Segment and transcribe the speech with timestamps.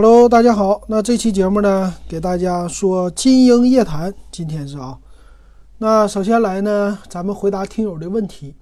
[0.00, 0.82] Hello，大家好。
[0.86, 4.14] 那这期节目呢，给大家说金鹰夜谈。
[4.30, 4.96] 今天是啊，
[5.78, 8.54] 那首先来呢，咱们回答听友的问题。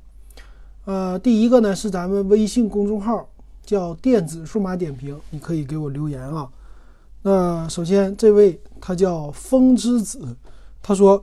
[0.86, 3.28] 呃，第一个呢是咱们微信公众号
[3.66, 6.48] 叫电子数码点评，你可以给我留言啊。
[7.20, 10.34] 那首先这位他叫风之子，
[10.82, 11.22] 他说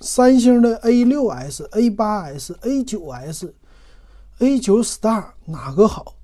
[0.00, 3.54] 三星的 A 六 S、A 八 S、A 九 S、
[4.40, 6.16] A 九 Star 哪个好？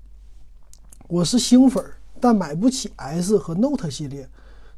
[1.07, 1.95] 我是星粉儿。
[2.19, 4.29] 但买不起 S 和 Note 系列，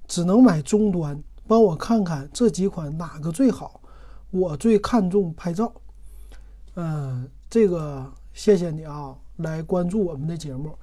[0.08, 1.22] 只能买中端。
[1.48, 3.81] 帮我看看这几款哪个最好？
[4.30, 5.73] 我最看重拍照。
[6.76, 10.73] 嗯，这个谢谢你啊，来关注我们的节目。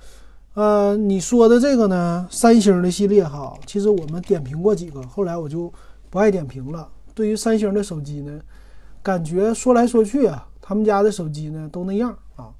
[0.54, 5.72] 呃，你说的这个呢，三星的系列哈，其实我们点评过几个，后来我就
[6.10, 6.86] 不爱点评了。
[7.14, 8.38] 对于三星的手机呢，
[9.02, 12.52] 感觉说来说去啊，他们家的手机呢都那样啊。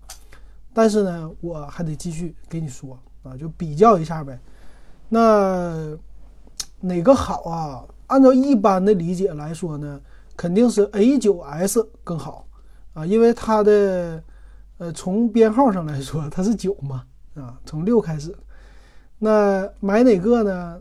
[0.72, 2.98] 但是呢，我还得继续给你说。
[3.28, 4.38] 啊，就比较一下呗。
[5.08, 5.96] 那
[6.80, 7.84] 哪个好啊？
[8.08, 10.00] 按照一般的理解来说呢，
[10.36, 12.46] 肯定是 A9S 更好
[12.94, 14.22] 啊，因为它的
[14.78, 17.04] 呃从编号上来说它是九嘛
[17.34, 18.34] 啊，从六开始。
[19.18, 20.80] 那买哪个呢？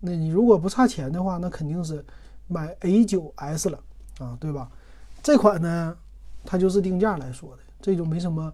[0.00, 2.04] 那你如果不差钱的话，那肯定是
[2.46, 3.78] 买 A9S 了
[4.20, 4.70] 啊，对吧？
[5.22, 5.96] 这款呢，
[6.44, 8.52] 它就是定价来说的，这就没什么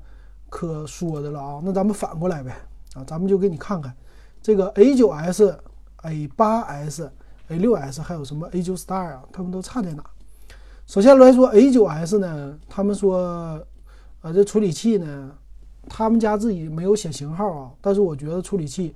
[0.48, 1.60] 可说的了啊。
[1.62, 2.56] 那咱们反过来呗。
[2.94, 3.94] 啊，咱们就给你看看，
[4.40, 5.56] 这个 A9S、
[6.02, 7.10] A8S、
[7.48, 10.04] A6S 还有什么 A9 Star 啊，他们都差在哪？
[10.86, 13.60] 首先来说，A9S 呢，他们说，
[14.22, 15.32] 呃，这处理器呢，
[15.88, 18.94] 他们家自己没有写型号啊，但是我觉得处理器，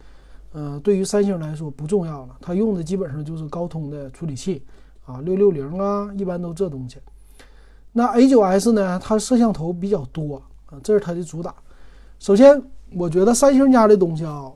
[0.52, 4.64] 呃，对于三星来说不重要了，它用的基本上就是高通的处理器
[5.06, 6.98] 啊，六六零啊，一般都这东西。
[7.92, 11.52] 那 A9S 呢，它摄像头比较多啊，这是它的主打。
[12.20, 12.62] 首先。
[12.94, 14.50] 我觉得三星家的东西啊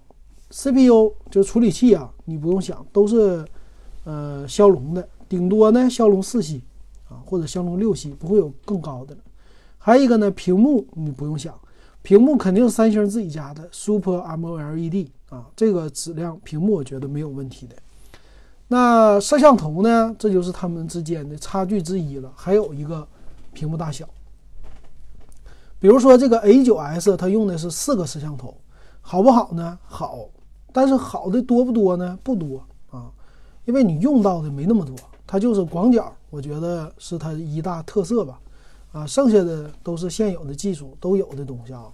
[0.51, 3.45] ，CPU 就处理器啊，你不用想，都是
[4.05, 6.63] 呃骁龙的，顶多呢骁龙四系
[7.09, 9.21] 啊，或者骁龙六系，不会有更高的了。
[9.79, 11.55] 还有一个呢，屏幕你不用想，
[12.01, 17.77] 屏幕肯定三星自己家的 Super AMOLED 啊，这个质量屏幕我觉得没有问题的。
[18.69, 22.33] 那摄像头呢，这就是他们之间的差距之一了。
[22.35, 23.07] 还有一个
[23.53, 24.09] 屏幕大小。
[25.83, 28.55] 比如说这个 A9S，它用的是四个摄像头，
[29.01, 29.77] 好不好呢？
[29.85, 30.17] 好，
[30.73, 32.17] 但是好的多不多呢？
[32.23, 33.11] 不多啊，
[33.65, 34.95] 因为你用到的没那么多，
[35.27, 38.41] 它就是广角，我觉得是它一大特色吧。
[38.93, 41.87] 啊，剩下的都是现有的技术都有的东西啊。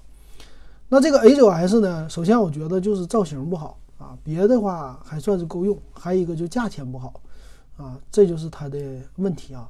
[0.90, 7.14] 那这个 A9S 呢，首先我觉得就是造型不好啊，别的话还算是够用，还有一个就价钱不好
[7.78, 8.78] 啊，这就是它的
[9.16, 9.66] 问题啊。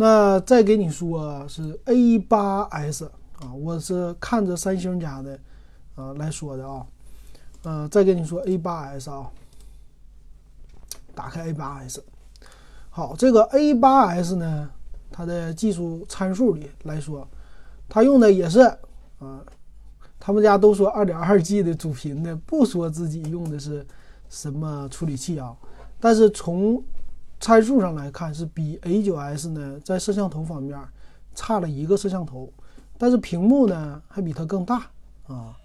[0.00, 3.06] 那再给你说是 A8S
[3.40, 5.36] 啊，我是看着三星家的，
[5.96, 6.86] 啊来说的啊，
[7.64, 9.28] 呃再跟你说 A8S 啊，
[11.16, 11.98] 打开 A8S，
[12.90, 14.70] 好，这个 A8S 呢，
[15.10, 17.26] 它的技术参数里来说，
[17.88, 18.60] 它用的也是
[19.18, 19.44] 啊，
[20.20, 23.84] 他们家都说 2.2G 的主频的，不说自己用的是
[24.28, 25.56] 什么处理器啊，
[25.98, 26.80] 但是从
[27.40, 30.78] 参数上来看是比 A9S 呢，在摄像头方面
[31.34, 32.52] 差了一个摄像头，
[32.96, 34.86] 但是屏幕呢还比它更大
[35.26, 35.56] 啊。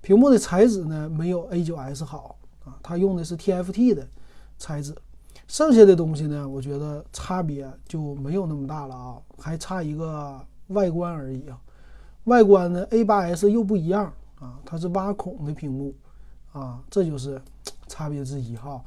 [0.00, 4.06] 屏幕的材质呢没有 A9S 好啊，它用的是 TFT 的
[4.58, 4.94] 材质。
[5.46, 11.60] 剩下的东西呢，我觉得差别就没有那么大了啊，还差一个外观而已啊。
[12.24, 15.94] 外观呢，A8S 又不一样啊，它是挖孔的屏幕
[16.52, 17.40] 啊，这就是
[17.88, 18.80] 差别之一哈。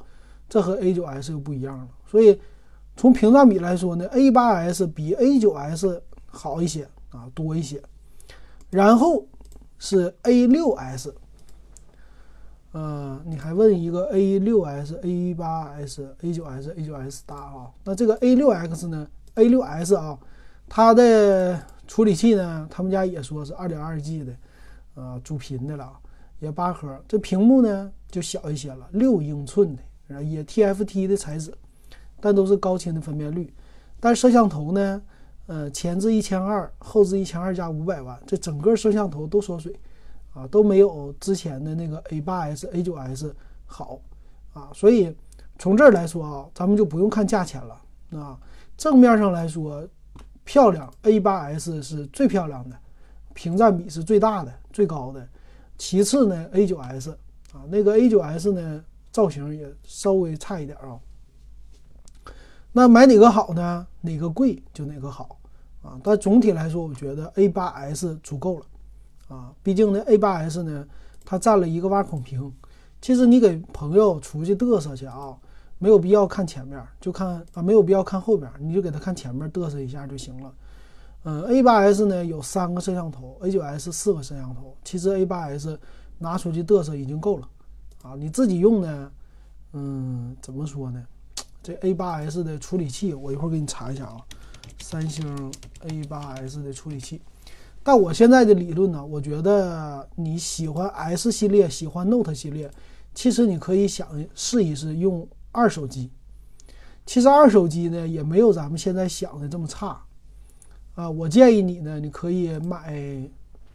[0.48, 2.40] 这和 A9S 又不一样了，所以
[2.94, 7.82] 从屏占比来说呢，A8S 比 A9S 好一些啊，多一些。
[8.70, 9.26] 然后
[9.80, 11.12] 是 A6S，
[12.70, 17.68] 呃，你还问一个 A6S、A8S、A9S、A9S 大啊？
[17.82, 20.16] 那这个 A6X 呢？A6S 啊，
[20.68, 24.32] 它的处理器呢，他们家也说是 2.2G 的，
[24.94, 25.92] 呃，主频的了，
[26.38, 26.96] 也八核。
[27.08, 29.82] 这屏幕呢就小一些了，六英寸的。
[30.22, 31.52] 也 TFT 的材质，
[32.24, 33.52] 但都是高清的分辨率。
[34.00, 35.02] 但摄像头呢，
[35.44, 39.78] 呃，前置一千二，后置一千二加五百万，这整个摄像头都缩水，
[40.32, 43.30] 啊，都没有之前的那个 A8S、A9S
[43.66, 44.00] 好，
[44.54, 45.14] 啊，所以
[45.58, 48.40] 从这儿来说啊，咱们就不用看价钱了，啊，
[48.74, 49.86] 正面上来说
[50.44, 52.76] 漂亮，A8S 是最漂亮的，
[53.34, 55.28] 屏占比是最大的、最高的。
[55.76, 57.10] 其次呢，A9S
[57.52, 58.82] 啊，那个 A9S 呢。
[59.14, 60.98] 造型也稍微差一点啊，
[62.76, 63.86] 那买哪个好呢？
[64.00, 65.38] 哪个贵就哪个好
[65.80, 65.96] 啊。
[66.02, 68.66] 但总体来说，我觉得 A8S 足够了
[69.28, 69.52] 啊。
[69.62, 70.84] 毕竟呢，A8S 呢，
[71.24, 72.52] 它占了一个挖孔屏，
[73.00, 75.38] 其实你给朋友出去嘚瑟去啊，
[75.78, 80.52] 没有必要看前面，就看啊，没有必要看后边，你就给他看前面嘚瑟一下就行了。
[81.22, 85.78] 嗯，A8S 呢有三个摄像头，A9S 四个摄像头，其实 A8S
[86.18, 87.48] 拿出去嘚瑟已经够了
[88.02, 88.16] 啊。
[88.18, 89.12] 你自己用呢，
[89.74, 91.00] 嗯，怎么说呢？
[91.64, 94.18] 这 A8S 的处理器，我一会儿给你查一下啊。
[94.78, 95.50] 三星
[95.80, 97.22] A8S 的处理器，
[97.82, 102.70] 但我现在的理论呢，我觉得你喜欢 S 系列，喜欢 Note 系列，
[103.14, 106.10] 其实你可以想试一试用二手机。
[107.06, 109.98] 其实二手机呢，也没有咱们现在想的这么差。
[110.94, 112.94] 啊，我建议你呢，你可以买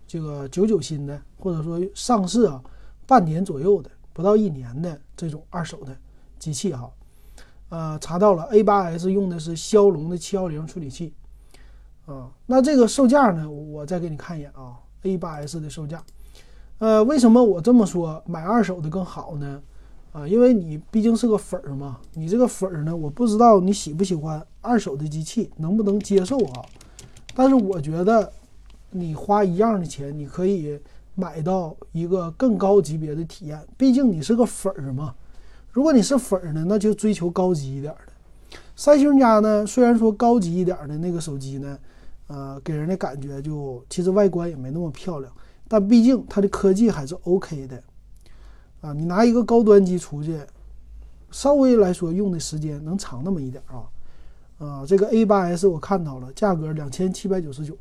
[0.08, 2.64] 这个九九新的，或者说上市啊
[3.08, 5.98] 半年左右的，不到一年的这种二手的
[6.38, 6.88] 机器哈。
[7.70, 11.14] 呃，查到了，A8S 用的是骁龙的七幺零处理器。
[12.06, 16.04] 啊，那这个售价呢，我再给你看一眼啊，A8S 的售价。
[16.80, 19.62] 呃，为什么我这么说买二手的更好呢？
[20.12, 26.66] 啊，因为你毕竟是个粉儿嘛，你这个粉儿呢，我不知道你喜不喜欢二手的机器，能不能接受啊？
[27.36, 28.34] 但是我觉得，
[28.90, 30.80] 你花一样的钱，你可以
[31.14, 33.64] 买到一个更高级别的体验。
[33.78, 35.14] 毕竟你是个粉儿嘛。
[35.72, 38.14] 如果你是粉儿呢，那就追求高级一点的。
[38.76, 41.78] 三星家呢，虽然说高级一点的那个手机呢，
[42.28, 45.32] 呃，给人的感觉就其实外观也没那么漂亮，
[45.68, 47.84] 但毕竟它的科技还是 OK 的。
[48.82, 50.40] 啊，你拿一个高端机出去，
[51.32, 53.84] 稍微来说用的时间能长那么一点啊。
[54.58, 57.78] 啊，这个 A8S 我看到了，价格两千七百九十九，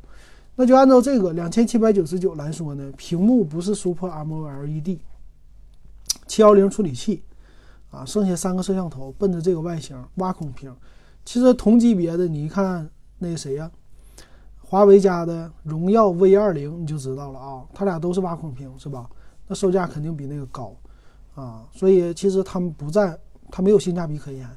[0.55, 4.99] 那就按照这个两千七百九十九来说呢，屏幕不是 Super M O L E D，
[6.27, 7.23] 七幺零处理器，
[7.89, 10.73] 啊，剩下三个摄像头，奔着这个外形，挖孔屏。
[11.25, 13.69] 其实同级别的，你一看那谁呀，
[14.61, 19.09] 华为家的荣耀 V 二零，你就知道了啊，它俩都是挖孔屏，是吧？
[19.47, 20.75] 那售价肯定比那个高，
[21.35, 23.17] 啊，所以其实他们不在，
[23.51, 24.47] 它没有性价比可言，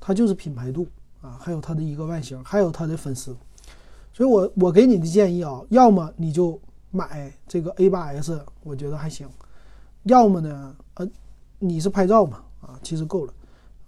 [0.00, 0.86] 它就是品牌度。
[1.22, 3.26] 啊，还有它的一个外形，还有它的粉丝，
[4.12, 9.28] 所以我我给你的建议啊，要么你就买这个 A8S，我觉得还行；
[10.02, 11.08] 要么呢，呃，
[11.60, 13.34] 你是拍照嘛，啊，其实够了，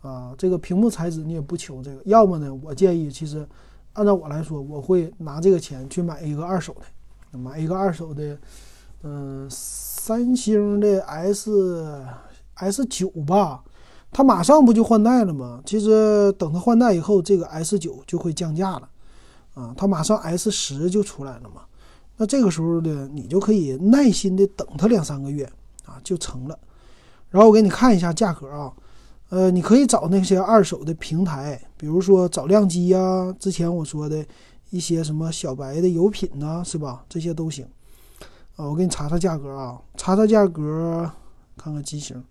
[0.02, 3.48] 啊，这个屏幕材质你也不求这个；要么呢，我建议其实
[3.94, 6.76] 按照我来说，我会拿这个钱去买一个二手
[7.32, 8.36] 的，买一个二手的，
[9.02, 12.04] 嗯，三星的 S
[12.54, 13.64] S 九吧。
[14.16, 15.60] 它马上不就换代了吗？
[15.66, 18.88] 其实等它换代以后，这个 S 九就会降价了，
[19.54, 21.62] 啊，它马上 S 十就出来了嘛。
[22.16, 25.44] 那这个时候呢，你就可以耐心的等它两三个月
[25.84, 26.56] 啊，就成了。
[27.34, 28.72] 然后我给你看一下价格啊，
[29.28, 34.24] 呃，你可以找那些二手的平台，比如说找靓机呀，之前我说的
[34.70, 37.04] 一些什么小白的油品呐，是吧？
[37.08, 37.66] 这些都行。
[38.54, 41.10] 啊，我给你查查价格啊，查查价格，
[41.56, 42.22] 看看机型。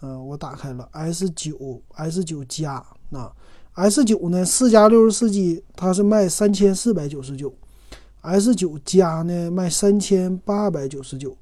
[0.00, 3.32] 嗯，我打开了 S 九 S 九加，那
[3.74, 4.44] S 九呢？
[4.44, 7.54] 四加六十四 G，它是卖三千四百九十九
[8.22, 11.36] ，S 九加呢卖三千八百九十九，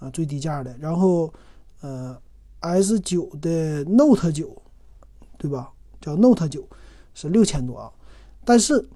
[0.00, 0.76] 啊，最低价的。
[0.78, 1.32] 然后，
[1.80, 2.14] 呃
[2.66, 4.62] ，S 九的 Note 九，
[5.38, 5.70] 对吧？
[6.00, 6.66] 叫 Note 九
[7.14, 7.90] 是六千多啊。
[8.44, 8.88] 但是，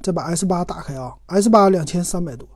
[0.00, 2.48] 再把 S 八打开啊，S 八两千三百多。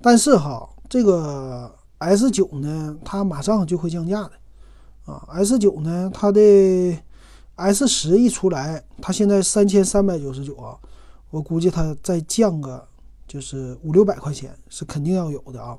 [0.00, 4.32] 但是哈，这个 S 九呢，它马上就会降价的。
[5.04, 6.10] 啊，S 九呢？
[6.14, 6.96] 它的
[7.56, 10.78] S 十一出来，它现在三千三百九十九啊，
[11.30, 12.88] 我估计它再降个
[13.28, 15.76] 就是五六百块钱是肯定要有的啊。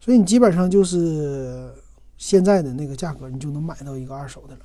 [0.00, 1.70] 所以你基本上就是
[2.18, 4.60] 现在的那个价格，你就能买到一个二手的了。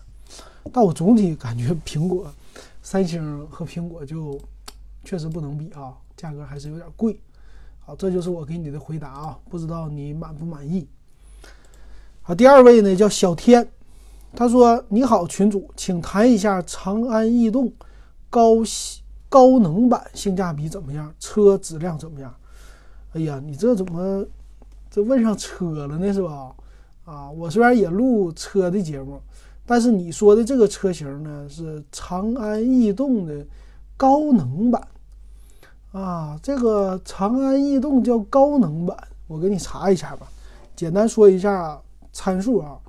[0.71, 2.31] 但我总体感觉苹果、
[2.81, 4.39] 三星和苹果就
[5.03, 7.19] 确实不能比啊，价格还是有点贵。
[7.79, 10.87] 好，这就是我给你的回答啊，不知道你满不满意？
[12.21, 13.67] 好，第二位呢叫小天。
[14.33, 17.73] 他说：“你好，群主，请谈一下长安逸动
[18.29, 18.57] 高
[19.27, 21.13] 高能版性价比怎么样？
[21.19, 22.33] 车质量怎么样？”
[23.11, 24.25] 哎呀，你这怎么
[24.89, 26.13] 这问上车了呢？
[26.13, 26.55] 是吧？
[27.11, 29.19] 啊，我虽然也录车的节目，
[29.65, 33.45] 但是你说的这个车型呢是长安逸动的
[33.97, 34.87] 高能版
[35.91, 36.39] 啊。
[36.41, 40.25] 这个长安逸动叫高能版，我给你查一下吧。
[40.73, 41.77] 简单说一下
[42.13, 42.79] 参数啊。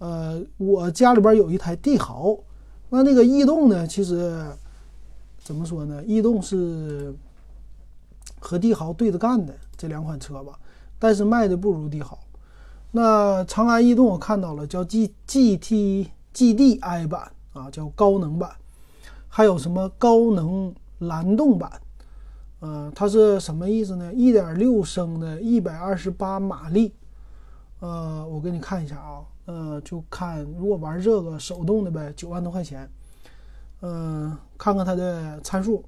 [0.00, 2.36] 呃，我家里边有一台帝豪，
[2.88, 3.86] 那那个逸动呢？
[3.86, 4.44] 其实
[5.44, 6.02] 怎么说呢？
[6.04, 7.14] 逸动是
[8.40, 10.58] 和帝豪对着干的这两款车吧，
[10.98, 12.18] 但是卖的不如帝豪。
[12.92, 18.50] 那长安逸动我看到了，叫 G G T G D I 版啊，叫高能版，
[19.28, 21.70] 还有什么高能蓝动版？
[22.60, 24.12] 呃，它是什么意思呢？
[24.12, 26.92] 一点六升的，一百二十八马力。
[27.78, 29.24] 呃，我给你看一下啊。
[29.46, 32.88] 呃，就看如果玩这个手动的呗，九万多块钱，
[33.80, 35.82] 嗯，看看它的参数，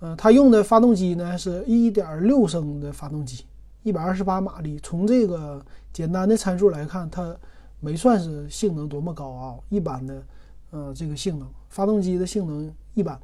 [0.00, 3.44] 呃，它用的发动机呢是一点六升的发动机，
[3.82, 4.78] 一百二十八马力。
[4.82, 7.34] 从这个简单的参数来看，它
[7.80, 10.22] 没算是性能多么高啊，一般的，
[10.70, 13.18] 呃，这个性能，发动机的性能一般，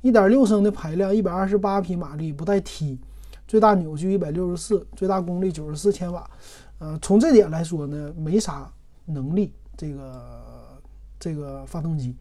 [0.00, 2.98] 一点六升的排量，一百二十八匹马力，不带 T，
[3.46, 6.30] 最大扭矩一百六十四，最大功率九十四千瓦。
[6.78, 8.72] 呃，从这点来说呢，没啥
[9.04, 9.52] 能力。
[9.76, 10.80] 这个
[11.18, 12.14] 这个发动机，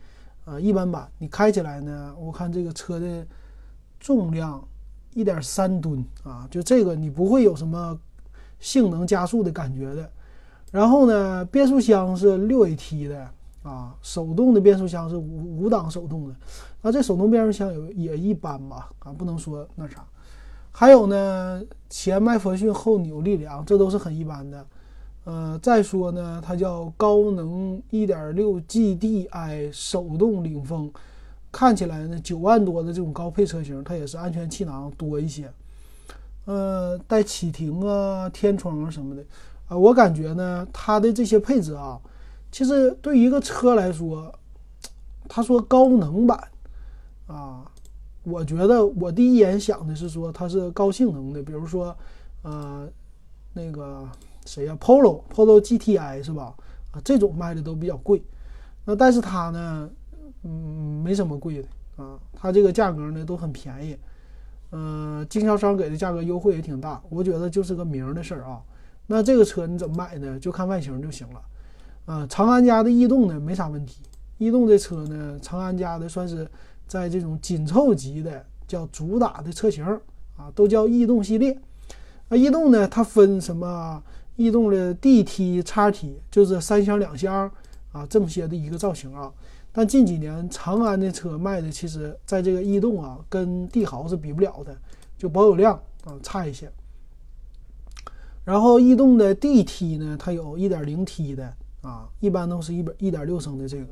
[0.43, 1.07] 啊，一般般。
[1.19, 3.23] 你开起来呢，我看这个车的
[4.00, 4.59] 重量
[5.13, 7.95] 一点三吨啊，就这个你不会有什么
[8.63, 10.10] 性能加速的感觉的。
[10.72, 13.29] 然后呢，变速箱是六 AT 的
[13.62, 16.36] 啊，手动的变速箱是五五档手动的。
[16.82, 20.03] 那这手动变速箱也也一般吧，啊，不能说那啥。
[20.72, 24.65] 还有呢，前麦弗逊后扭力梁，这都是很一般的。
[25.25, 30.91] 呃，再说呢，它叫高能 1.6GDI 手动领风，
[31.51, 35.51] 看起来呢九万多的这种高配车型，它也是安全气囊多一些。
[36.45, 39.23] 呃，带启停啊、天窗啊什么的。
[39.67, 42.00] 啊，我感觉呢，它的这些配置啊，
[42.51, 44.33] 其实对于一个车来说，
[45.27, 46.47] 他说高能版
[47.27, 47.65] 啊。
[48.25, 51.93] 我觉得我第一眼想的是说它是高性能的，比如说，
[52.41, 52.88] 呃，
[53.51, 54.07] 那个
[54.45, 56.55] 谁呀，Polo Polo GTI 是吧？
[56.91, 58.23] 啊，这种卖的都比较贵。
[58.85, 59.89] 那但是它呢，
[60.43, 61.67] 嗯，没什么贵的
[62.01, 63.97] 啊，它这个价格呢都很便宜。
[64.75, 68.59] 嗯，经销商给的价格优惠也挺大，我觉得就是个名的事儿啊。
[69.07, 70.37] 那这个车你怎么买呢？
[70.39, 71.41] 就看外形就行了。
[72.05, 74.01] 啊，长安家的逸动呢没啥问题，
[74.39, 76.45] 逸动这车呢，长安家的算是。
[76.85, 79.83] 在这种紧凑级的叫主打的车型
[80.37, 81.57] 啊，都叫逸动系列。
[82.27, 84.03] 那逸动呢，它分什么？
[84.35, 87.49] 逸动的 DT、叉 T，就是三厢两厢
[87.93, 89.31] 啊，这么些的一个造型啊。
[89.73, 94.77] 但近几年长安的车卖的，其实在这个逸动啊，跟帝豪是比不了的，
[95.17, 95.73] 就保有量
[96.05, 96.71] 啊差一些。
[98.45, 101.51] 然后逸动的 DT 呢，它有一点零 T 的
[101.81, 103.87] 啊，一般都是一百一点六升的这个。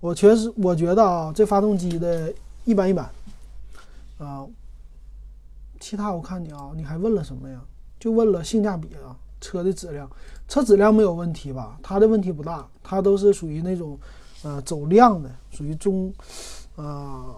[0.00, 2.32] 我确实，我觉得啊，这发动机的
[2.64, 3.10] 一般一般，
[4.18, 4.46] 啊，
[5.78, 7.60] 其他我看你啊，你还问了什么呀？
[7.98, 10.08] 就问了性价比啊，车的质量，
[10.46, 11.78] 车质量没有问题吧？
[11.82, 13.98] 它的问题不大，它都是属于那种，
[14.42, 16.12] 呃，走量的，属于中，
[16.76, 17.34] 啊，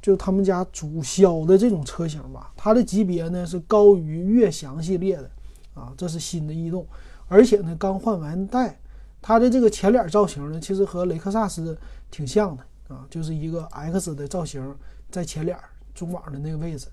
[0.00, 2.52] 就他们家主销的这种车型吧。
[2.56, 5.30] 它的级别呢是高于悦翔系列的，
[5.74, 6.86] 啊，这是新的逸动，
[7.26, 8.78] 而且呢刚换完代。
[9.20, 11.76] 它的这个前脸造型呢，其实和雷克萨斯
[12.10, 12.62] 挺像的
[12.94, 14.74] 啊，就是一个 X 的造型
[15.10, 15.58] 在前脸
[15.94, 16.88] 中网的那个位置。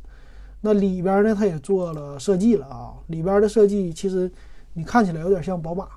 [0.61, 4.31] 那里边呢，它也做了设计了啊，里边的设计其实
[4.73, 5.89] 你看起来有点像宝马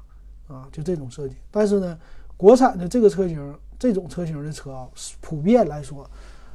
[0.48, 1.36] 啊，就这种设计。
[1.50, 1.96] 但是呢，
[2.36, 4.88] 国产的这个车型，这种车型的车啊，
[5.20, 6.08] 普遍来说，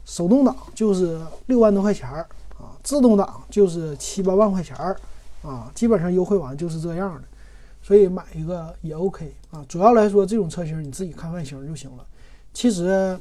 [0.06, 4.96] 手动挡就是六万多块钱儿啊，自动挡就是七八万块钱儿
[5.42, 7.24] 啊，基本上优惠完就是这样的。
[7.82, 12.06] 所以买一个也 OK 啊，主要来说这种车型你自己看外形就行了。
[12.54, 13.18] 其实，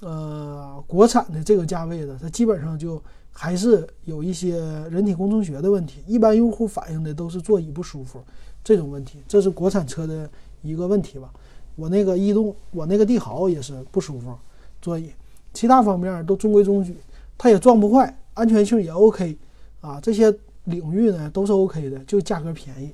[0.00, 3.00] 呃，国产的这个价位的，它基本上就
[3.30, 4.58] 还是有一些
[4.90, 6.02] 人体工程学的问题。
[6.06, 8.20] 一般用户反映的都是座椅不舒服
[8.64, 10.28] 这种问题，这是国产车的
[10.62, 11.30] 一个问题吧。
[11.76, 14.36] 我那个逸动，我那个帝豪也是不舒服
[14.82, 15.10] 座椅，
[15.52, 16.96] 其他方面都中规中矩，
[17.36, 19.36] 它也撞不坏，安全性也 OK
[19.80, 20.34] 啊，这些
[20.64, 22.92] 领域呢都是 OK 的，就价格便宜。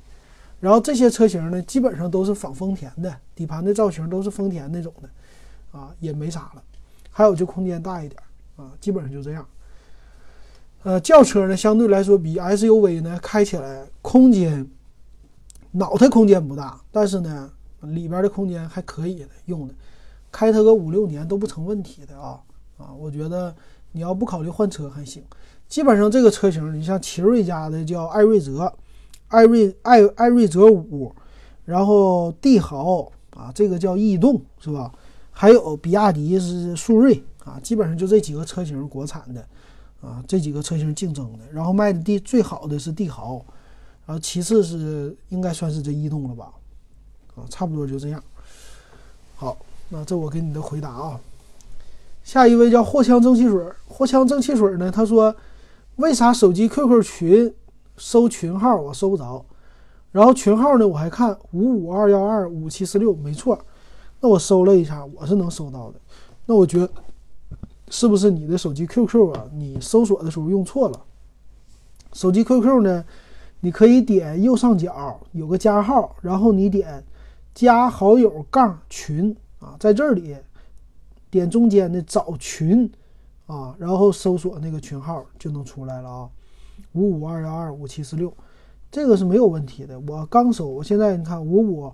[0.59, 6.63] 然后这些车型呢，基本上都是仿丰田的，底盘的造型都是丰田那种的，啊，也没啥了。
[7.11, 8.19] 还有就空间大一点，
[8.55, 9.45] 啊，基本上就这样。
[10.83, 14.67] 呃，轿车呢，相对来说比 SUV 呢，开起来空间，
[15.71, 19.73] 脑袋空间不大，但是呢，里边的空间还可以的，用的，
[20.31, 22.39] 开它个五六年都不成问题的啊
[22.77, 23.55] 啊，我觉得
[23.91, 25.23] 你要不考虑换车还行。
[25.67, 28.73] 基本上这个车型，你像奇瑞家的叫艾瑞泽。
[29.29, 31.13] 艾瑞艾艾瑞泽五，
[31.65, 34.89] 然后帝豪啊，这个叫逸动是吧？
[35.31, 39.45] 还有比亚迪是速锐啊，基本上就这几个车型国产的
[39.99, 41.39] 啊，这几个车型竞争的。
[41.51, 43.45] 然后卖的第最好的是帝豪，
[44.05, 46.53] 然后其次是应该算是这逸动了吧？
[47.37, 48.21] 啊，差不多就这样。
[49.35, 51.17] 好，那这我给你的回答啊。
[52.23, 54.91] 下一位叫货枪蒸气水，货枪蒸气水呢？
[54.91, 55.33] 他说，
[55.95, 57.53] 为啥手机 QQ 群？
[57.99, 59.43] 搜群号我搜不着，
[60.11, 63.57] 然后群号呢我还看五五二幺二五七四六没错，
[64.21, 65.99] 那我搜了一下我是能搜到的，
[66.45, 66.87] 那我觉得
[67.89, 69.45] 是不是你的手机 QQ 啊？
[69.51, 71.01] 你搜索的时候用错了。
[72.13, 73.03] 手机 QQ 呢，
[73.61, 77.03] 你可以点右上角有个加号，然后你点
[77.57, 80.37] 加好友杠群啊，在这里
[81.31, 82.87] 点中间的找群
[83.47, 86.29] 啊，然后搜索那个群号就能出来了啊，
[86.91, 88.31] 五五二幺二五七四六，
[88.91, 89.99] 这个是没有问题的。
[90.01, 91.91] 我刚搜，我现在你看五五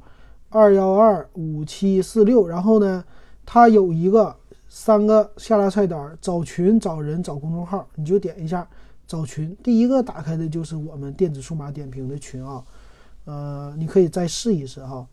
[0.49, 3.01] 二幺二五七四六，然后呢，
[3.45, 4.35] 它有一个
[4.67, 8.67] 三个下拉菜单，找群、找人、找公众号，你就点一下
[9.07, 9.55] 找群。
[9.63, 12.61] 第一个打开的就是我们电子数码点评的群啊，
[13.23, 15.07] 呃，你可以再试一试哈。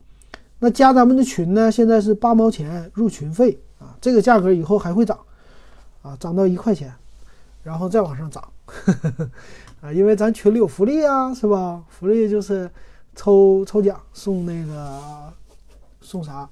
[0.62, 1.72] 那加咱们的群呢？
[1.72, 5.18] 现在是八毛钱入群费啊，这个价格以后还会涨，
[6.02, 6.92] 啊，涨到一块钱，
[7.62, 8.46] 然后再往上涨，
[9.80, 11.82] 啊，因为咱群里有福利啊，是吧？
[11.88, 12.70] 福利就是
[13.16, 15.32] 抽抽奖送那个
[16.02, 16.46] 送啥？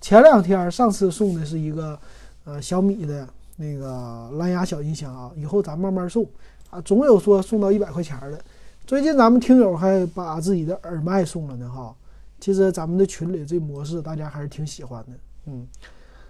[0.00, 1.98] 前两天上次送的是一个
[2.44, 6.26] 呃小米的那个蓝牙小音箱啊，以后咱慢慢送
[6.70, 8.40] 啊，总有说送到一百块钱的。
[8.86, 11.94] 最近咱们听友还把自己的耳麦送了呢，哈。
[12.42, 15.12] 其实咱们的群里这模式大家还是挺喜欢的，
[15.46, 15.64] 嗯，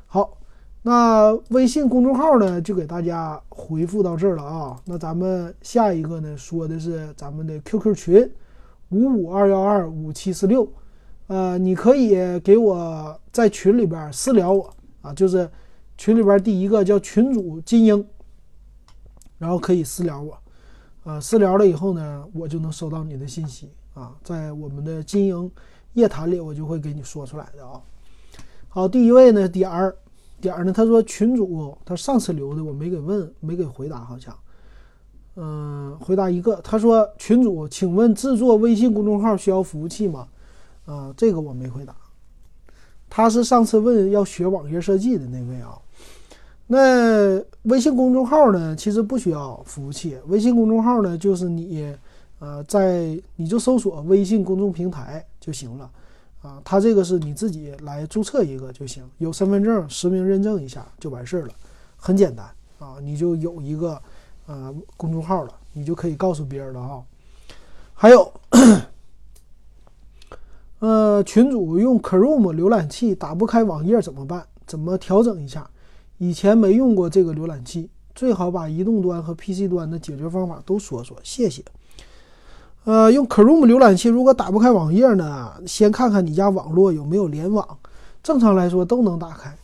[0.04, 0.36] 好，
[0.82, 4.78] 那微信公众号呢就给大家回复到这儿了啊。
[4.84, 8.30] 那咱们下一个呢说的是咱们的 QQ 群
[8.90, 10.70] 五五二幺二五七四六，
[11.28, 15.50] 呃，你可以给我在群里边私聊我啊，就是
[15.96, 18.06] 群里边第一个叫群主金英，
[19.38, 20.38] 然后可以私聊我，
[21.04, 25.50] 啊，私聊了以后呢，我就能收到你的信息啊，在我们的金英。
[25.94, 27.80] 夜谈里我就会给你说出来的啊。
[28.68, 29.94] 好，第一位呢点儿
[30.40, 34.34] 点儿呢，他说群主他上次留的我没给问没给回答好像，
[35.36, 40.26] 嗯，回答一个，他说群主，请问制作微信公众号需要服务器吗？
[40.86, 41.94] 啊，这个我没回答。
[43.10, 45.78] 他是上次问要学网页设计的那位啊。
[46.66, 51.94] 那微信公众号呢，其实不需要服务器，微信公众号呢就是你。
[52.42, 55.88] 呃，在你就搜索微信公众平台就行了，
[56.42, 61.54] 啊，它这个是你自己来注册一个就行，有身份证实名认证一下就完事了，
[61.96, 62.44] 很简单
[62.80, 64.02] 啊，你就有一个
[64.46, 67.00] 呃公众号了，你就可以告诉别人了啊。
[67.94, 68.32] 还有，
[70.80, 74.44] 呃，群主用 Chrome 浏览器打不开网页怎么办？
[74.66, 75.70] 怎么调整一下？
[76.18, 81.62] 以前没用过这个浏览器，最好把移动端和 PC 端的解决方法都说说，谢谢。
[82.84, 87.66] 呃，用 Chrome 浏览器如果打不开网页呢，先看看你家网络有没有联网。
[88.22, 89.56] 正常来说都能打开。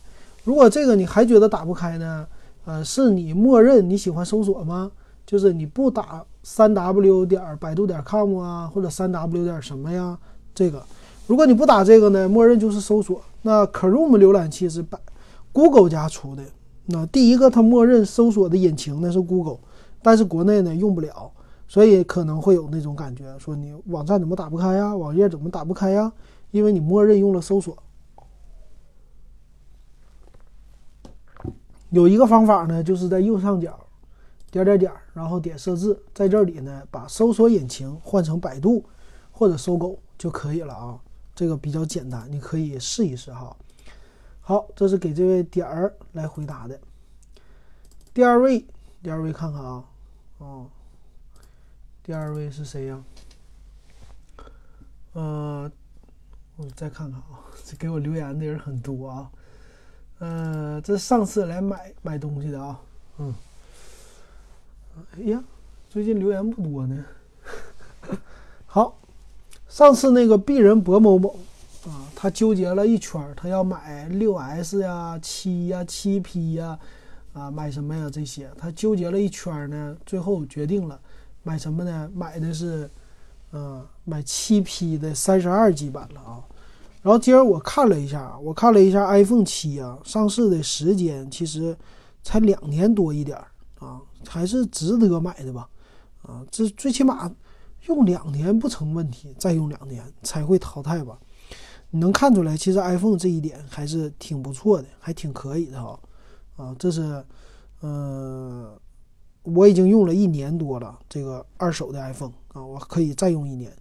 [0.43, 2.25] 如果这个你还觉得打不开呢？
[2.65, 4.91] 呃，是你默认你喜欢搜索吗？
[5.25, 10.17] 就是你不打三 W 点百度点 com 啊，或者三 W 点什么呀？
[10.55, 10.81] 这个，
[11.27, 13.21] 如果你不打这个呢，默认就是搜索。
[13.41, 14.97] 那 Chrome 浏览器是百
[15.51, 16.43] Google 家出的。
[16.85, 19.59] 那第一个它默认搜索的引擎呢是 Google，
[20.01, 21.31] 但是国内呢用不了。
[21.69, 24.93] 所以可能会有那种感觉，说你网站怎么打不开呀？
[24.95, 26.11] 网页怎么打不开呀？
[26.49, 27.77] 因为你默认用了搜索。
[31.91, 33.79] 有一个方法呢，就是在右上角
[34.49, 38.83] 点点点，然后点设置，在这里呢把搜索引擎换成百度
[39.31, 40.99] 或者搜狗就可以了啊。
[41.35, 43.55] 这个比较简单，你可以试一试哈。
[44.41, 46.79] 好，这是给这位点儿来回答的。
[48.11, 48.65] 第二位，
[49.03, 49.83] 第二位看看啊，
[50.39, 50.65] 哦。
[52.09, 53.03] 第二位是谁呀？
[55.13, 55.71] 呃，
[56.55, 59.31] 我再看看啊，这 给我留言的人很多啊。
[60.17, 62.81] 呃，这上次来买买东西的啊，
[63.19, 63.35] 嗯。
[65.11, 65.43] 哎呀，
[65.87, 67.05] 最近留言不多呢。
[68.65, 68.97] 好，
[69.67, 71.37] 上次那个鄙人博某某
[71.85, 76.79] 啊，他纠结了一圈，他要买六 S 呀、七呀、七 P 呀，
[77.33, 78.09] 啊，买什么呀？
[78.11, 80.99] 这些他纠结了一圈呢，最后决定了。
[81.49, 82.07] 买什么呢？
[82.13, 82.87] 买的是，
[83.53, 86.45] 嗯，买七 P 的三十二 G 版了啊。
[87.01, 91.75] 然后今儿我看了一下，我看了一下 iPhone 七啊，上市的时间其实
[92.21, 93.35] 才两年多一点
[93.79, 95.67] 啊，还是值得买的吧？
[96.21, 97.31] 啊，这最起码
[97.87, 101.17] 用两年不成问题，再用两年才会淘汰吧？
[101.89, 105.99] 你能看出来，其实 iPhone 这一点还是挺不错的，还挺可以的哈。
[106.57, 107.25] 啊，这是，
[107.81, 108.69] 嗯。
[109.53, 113.71] 我已经用了一年多了，这个二手的 iPhone 啊，我可以再用一年。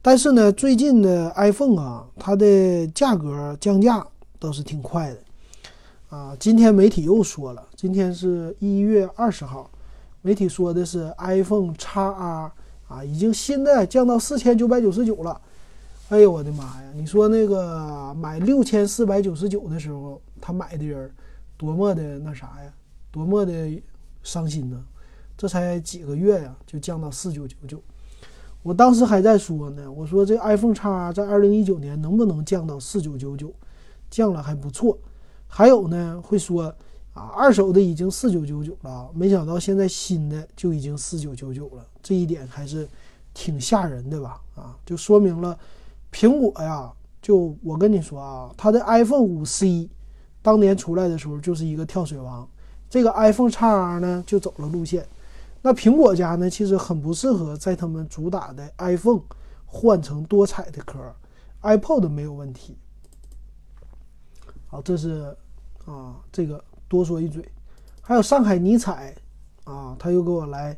[0.00, 4.04] 但是呢，最近的 iPhone 啊，它的价格降价
[4.38, 5.18] 倒是挺快的
[6.16, 6.36] 啊。
[6.40, 9.70] 今天媒体又说了，今天是一月二十号，
[10.20, 12.52] 媒体说的是 iPhone XR 啊，
[13.04, 15.40] 已经新的降到四千九百九十九了。
[16.08, 16.92] 哎呦我的妈呀！
[16.94, 21.10] 你说那个买六千四百九十九的时候，他买的人
[21.56, 22.70] 多么的那啥呀，
[23.10, 23.80] 多么的
[24.22, 24.84] 伤心呢？
[25.42, 27.82] 这才几个月呀，就降到四九九九。
[28.62, 33.52] 我当时还在说呢，我说这 iPhone X 在二零一九年能不能降到四九九九，
[34.08, 34.96] 降了还不错。
[35.48, 36.72] 还有呢，会说
[37.12, 42.88] 啊，二手的已经四九九九了，没想到现在新的就已经四九九九了，这一点还是
[43.34, 44.40] 挺吓人的吧？
[44.54, 45.58] 啊，就说明了
[46.12, 46.88] 苹果呀，
[47.20, 49.90] 就我跟你说啊，它的 iPhone 五 C
[50.40, 52.48] 当年出来的时候就是一个跳水王，
[52.88, 53.66] 这个 iPhone X
[53.98, 55.04] 呢就走了路线。
[55.62, 59.22] 那苹果家呢，其实很不适合在他们主打的 iPhone
[59.64, 60.98] 换成多彩的壳
[61.62, 62.76] ，iPod 没有问题。
[64.66, 65.34] 好，这是
[65.84, 67.48] 啊，这个多说一嘴。
[68.00, 69.14] 还有上海尼彩
[69.62, 70.76] 啊，他又给我来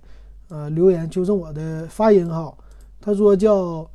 [0.49, 2.55] 呃留言纠正我的发音哈，
[3.01, 3.91] 他说叫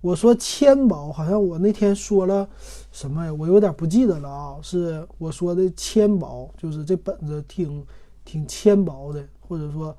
[0.00, 2.48] 我说纤薄，好像我那天说了
[2.90, 3.34] 什么呀？
[3.34, 7.84] 我有点不记得了啊，是我说的纤薄，就是这本子挺
[8.24, 9.22] 挺纤薄的。
[9.48, 9.96] 或者说，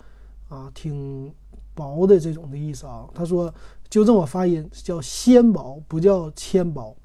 [0.50, 1.34] 啊，挺
[1.74, 3.08] 薄的这种的意思啊。
[3.14, 3.54] 他说
[3.90, 6.96] 纠正我发音，叫纤薄，不叫纤薄，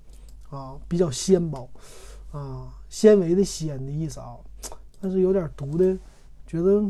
[0.50, 1.68] 啊，比较纤薄，
[2.30, 4.36] 啊，纤维的纤的意思啊。
[5.00, 5.96] 但是有点读的，
[6.46, 6.84] 觉得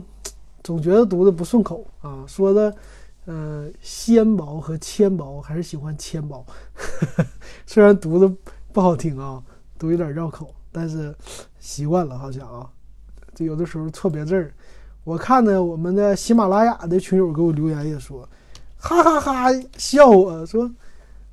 [0.62, 2.24] 总觉得读的不顺口啊。
[2.26, 2.76] 说的，
[3.24, 6.44] 呃，纤薄和纤薄，还是喜欢纤薄。
[7.66, 8.30] 虽然读的
[8.72, 9.42] 不好听啊，
[9.78, 11.14] 读有点绕口，但是
[11.58, 12.70] 习惯了好像啊。
[13.34, 14.54] 就有的时候错别字儿。
[15.04, 18.28] 我看呢，我们的喜马拉雅的群友给我留言也说，
[18.78, 20.70] 哈哈哈笑我说，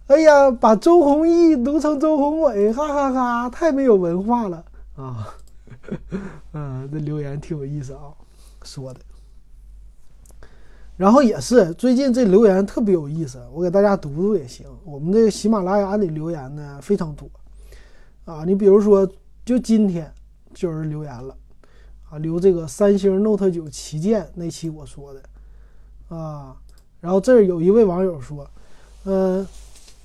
[0.08, 5.36] 哎呀，把周鸿祎读成周鸿祎，哈哈哈，太没有文化了啊！
[6.54, 8.10] 嗯， 这留言挺有意思啊，
[8.64, 9.00] 说的。
[10.98, 14.66] 然后也是最近这留言特别有意思，我给大家读读也行。
[14.84, 17.30] 我们这个喜马拉雅里留言呢非常多
[18.26, 19.08] 啊，你比如说
[19.46, 20.12] 就今天
[20.56, 21.36] 就有人留言了。
[22.10, 26.56] 啊，留这个三星 Note 九旗舰那期我说的，啊，
[27.00, 28.50] 然后这儿有一位网友说，
[29.06, 29.48] 嗯，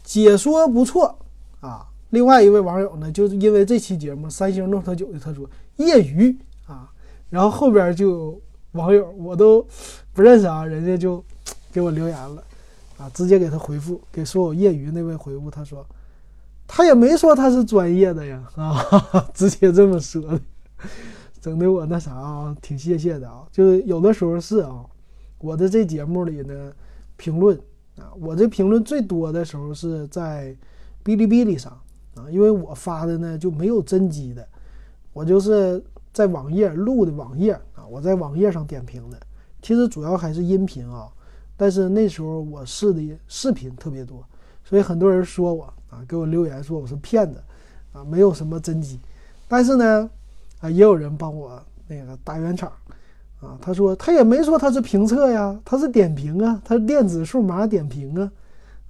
[0.03, 1.19] 解说不错
[1.61, 1.87] 啊。
[2.11, 6.37] 另外一位网友呢，就是因为这期节目三星 Note 九的，他说业余
[6.67, 6.91] 啊。
[7.31, 8.41] 然后后边就有
[8.73, 9.67] 网友我都
[10.13, 11.25] 不认识啊，人家就
[11.73, 12.45] 给我留言了，
[12.99, 15.85] 啊，直接给他回复，给说我业余那位回复，他说
[16.69, 20.41] 他也没说他是专业的呀，啊， 直接这么说的。
[21.45, 23.47] 整的我那啥啊，挺谢谢的啊。
[23.53, 24.83] 就是有的时候是啊，
[25.37, 26.73] 我的这节目里呢，
[27.19, 27.55] 评论
[27.99, 30.57] 啊，我这评论最多的时候是在
[31.05, 31.71] 哔哩哔哩上
[32.15, 34.49] 啊，因为我发的呢就没有真机的，
[35.13, 39.21] 我就是在网页录的网页啊，我在网页上点评的。
[39.61, 41.13] 其实主要还是音频啊，
[41.59, 44.25] 但是那时候我试的视频特别多，
[44.65, 47.39] 所以很多人说我啊，给我留言说我是骗子
[47.93, 48.99] 啊，没有什么真机，
[49.47, 50.09] 但是呢。
[50.65, 52.73] 啊，也有人帮我那个打圆场，
[53.39, 58.33] 啊，他说他也没说他是评测呀，他是点评啊，他是电子数码点评啊，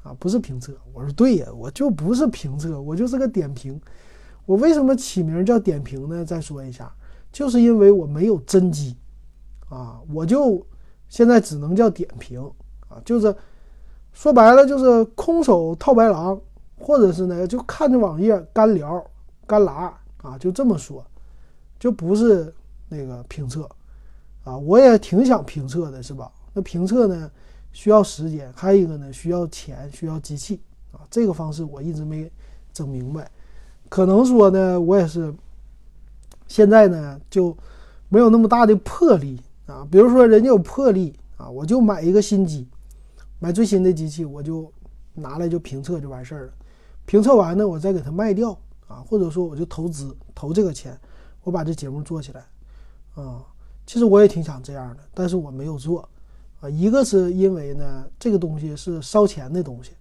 [0.04, 0.72] 啊，不是评测。
[0.92, 3.80] 我说对呀，我就不是评测，我就是个点评。
[4.46, 6.24] 我为什么起名叫点评呢？
[6.24, 6.88] 再说一下，
[7.32, 8.96] 就是因为我没有真机，
[9.68, 10.64] 啊，我就
[11.08, 12.40] 现在只能叫点评
[12.86, 13.34] 啊，就是
[14.12, 16.40] 说白了就是空手套白狼，
[16.78, 19.04] 或者是呢就看着网页干聊
[19.44, 21.04] 干拉啊，就这么说。
[21.84, 22.50] 就不是
[22.88, 23.68] 那个评测，
[24.42, 26.32] 啊，我也挺想评测的，是吧？
[26.54, 27.30] 那评测呢，
[27.72, 30.58] 需要时间，还有一个呢，需要钱，需要机器，
[30.92, 32.32] 啊，这个方式我一直没
[32.72, 33.30] 整明白。
[33.90, 35.30] 可能说呢，我也是
[36.48, 37.54] 现在呢就
[38.08, 39.86] 没有那么大的魄力啊。
[39.90, 42.66] 比如说人家有魄力啊，我就买一个新机，
[43.40, 44.72] 买最新的机器，我就
[45.12, 46.52] 拿来就评测就完事儿了。
[47.04, 50.98] 评测完呢，我再给它卖掉啊，或者说我就投资投这个钱。
[51.44, 52.44] 我把这节目做起来，
[53.14, 53.44] 啊，
[53.86, 56.08] 其实我也挺想这样的，但是我没有做，
[56.60, 59.92] 啊，一个是因为呢，这个东西是烧钱的东西，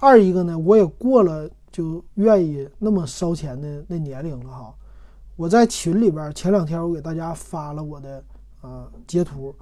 [0.00, 4.74] 二一个呢，我也过了就愿意那么烧钱的那年龄了哈。
[5.36, 8.22] 我在群里边前两天我给大家发了我的
[8.60, 9.54] 啊截图，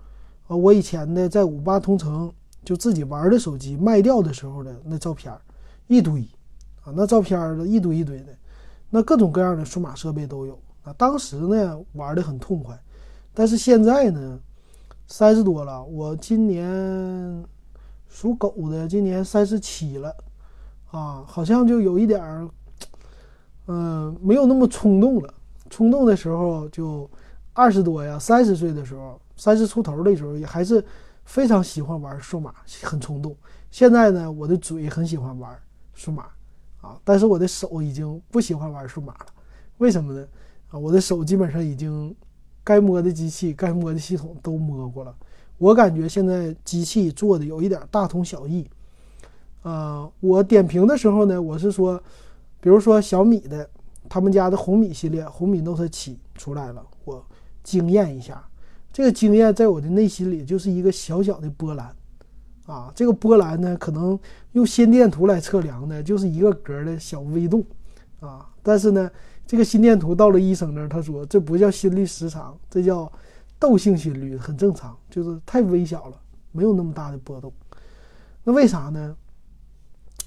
[0.49, 2.33] 啊，我以前的在五八同城
[2.65, 5.33] 就自己玩的手机卖掉的时候的那照片，
[5.87, 6.27] 一堆，
[6.83, 8.35] 啊，那照片儿一堆一堆的。
[8.91, 12.77] 那各种各样的数码设备都有啊，当时呢玩的很痛快，
[13.33, 14.39] 但是现在呢，
[15.07, 17.45] 三十多了，我今年
[18.09, 20.15] 属狗的，今年三十七了，
[20.91, 22.49] 啊，好像就有一点儿，
[23.69, 25.33] 嗯，没有那么冲动了。
[25.69, 27.09] 冲动的时候就
[27.53, 30.85] 二十多呀，三十岁的时候，三十出头的时候也还是
[31.25, 33.37] 非常喜欢玩数码，很冲动。
[33.71, 35.57] 现在呢，我的嘴很喜欢玩
[35.95, 36.27] 数码。
[36.81, 36.99] 啊！
[37.05, 39.27] 但是我的手已经不喜欢玩数码了，
[39.79, 40.27] 为什么呢？
[40.71, 42.15] 啊，我的手基本上已经
[42.63, 45.15] 该摸的机器、该摸的系统都摸过了，
[45.59, 48.69] 我感觉现在机器做的有一点大同小异。
[49.63, 52.03] 啊，我点评的时候呢，我是说，
[52.61, 53.69] 比如说小米的，
[54.09, 57.23] 他们家的红米系列，红米 Note 7出来了，我
[57.63, 58.43] 惊艳一下。
[58.91, 61.95] 这个惊艳在我的内心里就是一个小小的波澜，
[62.71, 64.17] 啊，这个波澜呢，可能
[64.53, 67.65] 用心电图来测量呢，就是一个格的小微动，
[68.21, 69.11] 啊，但是呢，
[69.45, 73.11] 这个心电图到了医生那儿，他说这不叫心律失常，这叫
[73.59, 76.17] 窦性心律，很正常，就是太微小了，
[76.53, 77.53] 没有那么大的波动。
[78.45, 79.17] 那为啥呢？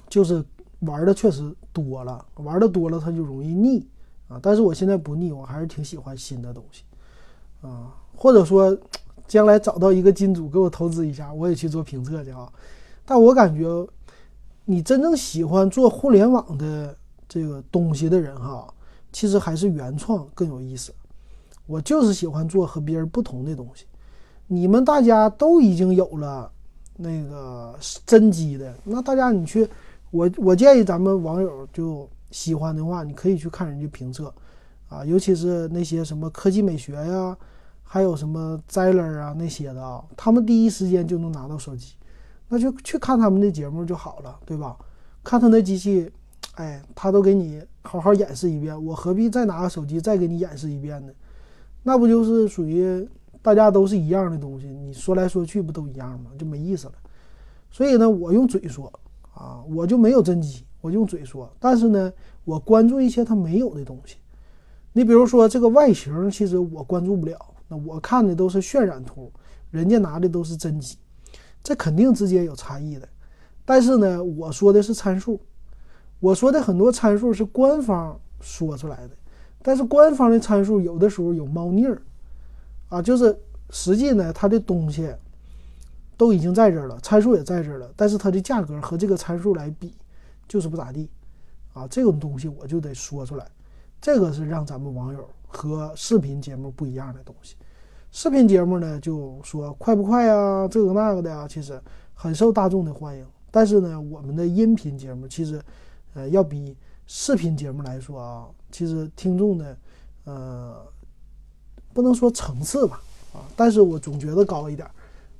[0.10, 0.44] 就是
[0.82, 3.88] 玩的确实多了，玩的多了它就容易腻
[4.28, 4.38] 啊。
[4.42, 6.84] 但是我现在不腻，我还是挺喜欢新的东西
[7.62, 7.96] 啊。
[8.16, 8.78] 或者说，
[9.28, 12.52] 将来找到一个金主给我投资一下，我也去做评测去啊。
[13.06, 13.88] 但我感觉，
[14.66, 16.96] 你真正喜欢做互联网的
[17.28, 18.68] 这个东西的人哈，
[19.12, 20.94] 其实还是原创更有意思。
[21.66, 23.86] 我就是喜欢做和别人不同的东西。
[24.48, 26.52] 你们大家都已经有了
[26.98, 27.74] 那个
[28.06, 29.68] 真机的，那大家你去。
[30.12, 34.32] 我我建议咱们网友就喜欢的话，你可以去看人家评测，
[34.88, 37.36] 啊，尤其是那些什么科技美学呀，
[37.94, 41.94] 还有什么 Zeller 啊那些的啊，他们第一时间就能拿到手机，
[42.50, 44.76] 那就去看他们的节目就好了，对吧？
[45.24, 46.12] 看他那机器，
[46.56, 51.14] 哎，他都给你好好演示一遍，我何必再拿个手机再给你演示一遍呢？
[51.84, 53.08] 那不就是属于
[53.44, 56.32] 大家都是一样的东西，你说来说去不都一样吗？
[56.36, 56.94] 就没意思了。
[57.70, 58.92] 所以呢，我用嘴说。
[59.36, 61.48] 啊，我就没有真机，我用嘴说。
[61.60, 62.12] 但是呢，
[62.44, 64.18] 我关注一些他没有的东西。
[64.94, 67.38] 你比如说这个外形，其实我关注不了。
[67.68, 69.32] 那我看的都是渲染图，
[69.72, 70.98] 人家拿的都是真机，
[71.64, 73.08] 这肯定之间有差异的。
[73.66, 75.40] 但是呢，我说的是参数，
[76.20, 79.12] 我说的很多参数是官方说出来的。
[79.62, 82.02] 但是官方的参数有的时候有猫腻儿，
[82.90, 83.38] 啊，就是
[83.70, 85.14] 实际呢，它的东西。
[86.16, 89.96] 都已经在这儿了，参数也在这儿了，但是它的价格和这个参数来比，
[90.48, 91.10] 就是不咋地，
[91.74, 93.46] 啊，这种东西我就得说出来，
[94.00, 97.56] 这个是让咱们网友和视频节目不一样的东西。
[98.12, 101.80] 视频节目呢，就说快不快啊，这个那个的啊，其实
[102.14, 103.26] 很受大众的欢迎。
[103.50, 105.62] 但是呢，我们的音频节目其实，
[106.16, 109.78] 呃，要比视频节目来说啊，其实听众的，
[110.26, 110.86] 呃，
[111.94, 113.02] 不能说层次吧，
[113.34, 114.88] 啊，但是我总觉得高一点。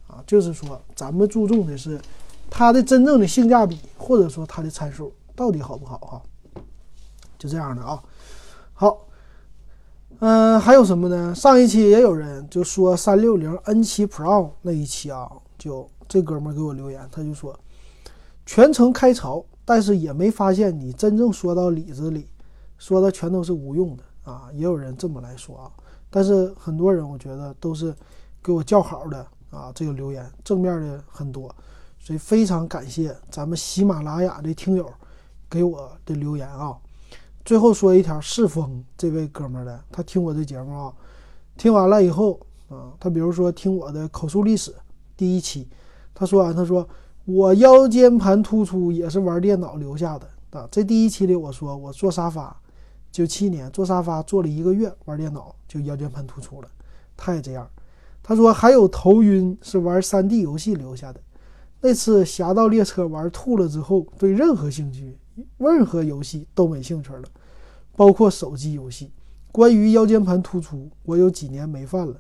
[0.06, 2.00] 啊，就是说，咱们注重的是
[2.48, 6.22] 它的真正的性价比，或者说它的参数到底好不好哈？
[7.40, 8.04] 就这样的啊。
[8.74, 9.08] 好，
[10.26, 11.36] 嗯，还有什么呢？
[11.36, 17.54] 上一期也有人就说三六零 N 七 Pro 那一期啊，就这哥们给我留言，他就说
[18.46, 22.26] 全程开槽，但是也没发现你真正说到里子里，
[22.78, 24.48] 说的全都是无用的啊。
[24.54, 25.70] 也有人这么来说啊，
[26.10, 27.94] 但是很多人我觉得都是
[28.42, 29.28] 给我叫好的。
[29.50, 31.54] 啊，这个留言正面的很多，
[32.00, 34.90] 所以非常感谢咱们喜马拉雅的听友
[35.50, 36.78] 给我的留言啊。
[37.46, 40.94] 最后说一条，世峰这位哥们儿的，他听我的节目啊，
[41.58, 44.74] 听完了以后啊，他比如说听我的口述历史
[45.18, 45.68] 第一期，
[46.14, 46.88] 他说完，他说
[47.26, 50.68] 我腰间盘突出也是玩电脑留下的啊。
[50.72, 52.56] 这第一期里我说我坐沙发，
[53.12, 56.68] 九七年坐沙发坐了一个月玩电脑就腰间盘突出了，
[57.18, 57.70] 他也这样。
[58.22, 61.20] 他说还有头晕是玩 3D 游戏留下的。
[61.82, 65.18] 那次《侠盗猎车》玩吐了之后，对任何兴趣、
[65.58, 67.24] 任何游戏都没兴趣了，
[67.96, 69.12] 包括手机游戏。
[69.52, 72.16] 关于腰间盘突出，我有几年没犯了，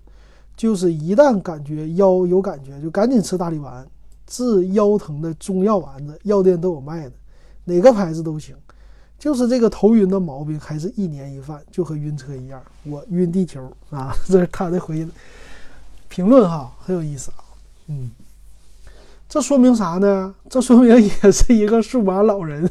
[0.55, 3.85] 就是一旦感觉腰有感觉，就赶紧吃大力丸，
[4.27, 7.15] 治腰疼的中药丸子，药店都有卖的，
[7.65, 8.55] 哪个牌子都行。
[9.17, 12.61] 就是这个头晕的毛病，还是一年一犯，就和晕车一样。
[12.83, 15.09] 我晕地球啊， 这是他的回应。
[16.09, 17.41] 评论哈很有意思啊，
[17.87, 18.11] 嗯，
[19.29, 20.35] 这说明啥呢？
[20.49, 22.69] 这说明也是一个数码老人，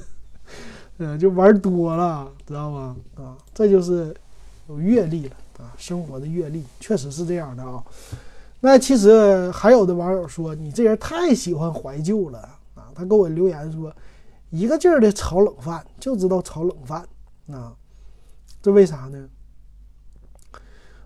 [1.05, 2.97] 嗯，就玩多了，知道吗？
[3.17, 4.15] 啊，这就是
[4.69, 7.83] 有阅历了啊，生活的阅历确实是这样的啊。
[8.61, 12.39] 那其实还有的网友说你这人太喜欢怀旧了
[12.77, 13.93] 啊，他给我留言说
[14.51, 17.05] 一个劲儿的炒冷饭，就知道炒冷饭
[17.51, 17.75] 啊，
[18.63, 19.29] 这为啥呢？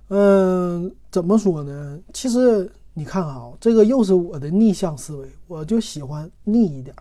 [0.08, 1.98] 嗯，怎么说呢？
[2.12, 6.94] 其实你看啊，这个又是我的逆向思维，我就喜欢逆一点。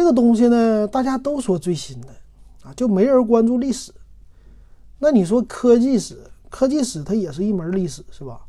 [0.00, 2.08] 这个东西呢，大家都说最新的
[2.62, 3.92] 啊，就没人关注历史。
[4.98, 8.40] 那你说科技史，科技史它也是一门历史，是吧？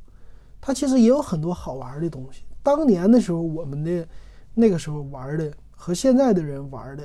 [0.61, 2.43] 它其实也有很多好玩的东西。
[2.63, 4.07] 当年的时候，我们的
[4.53, 7.03] 那个时候玩的和现在的人玩的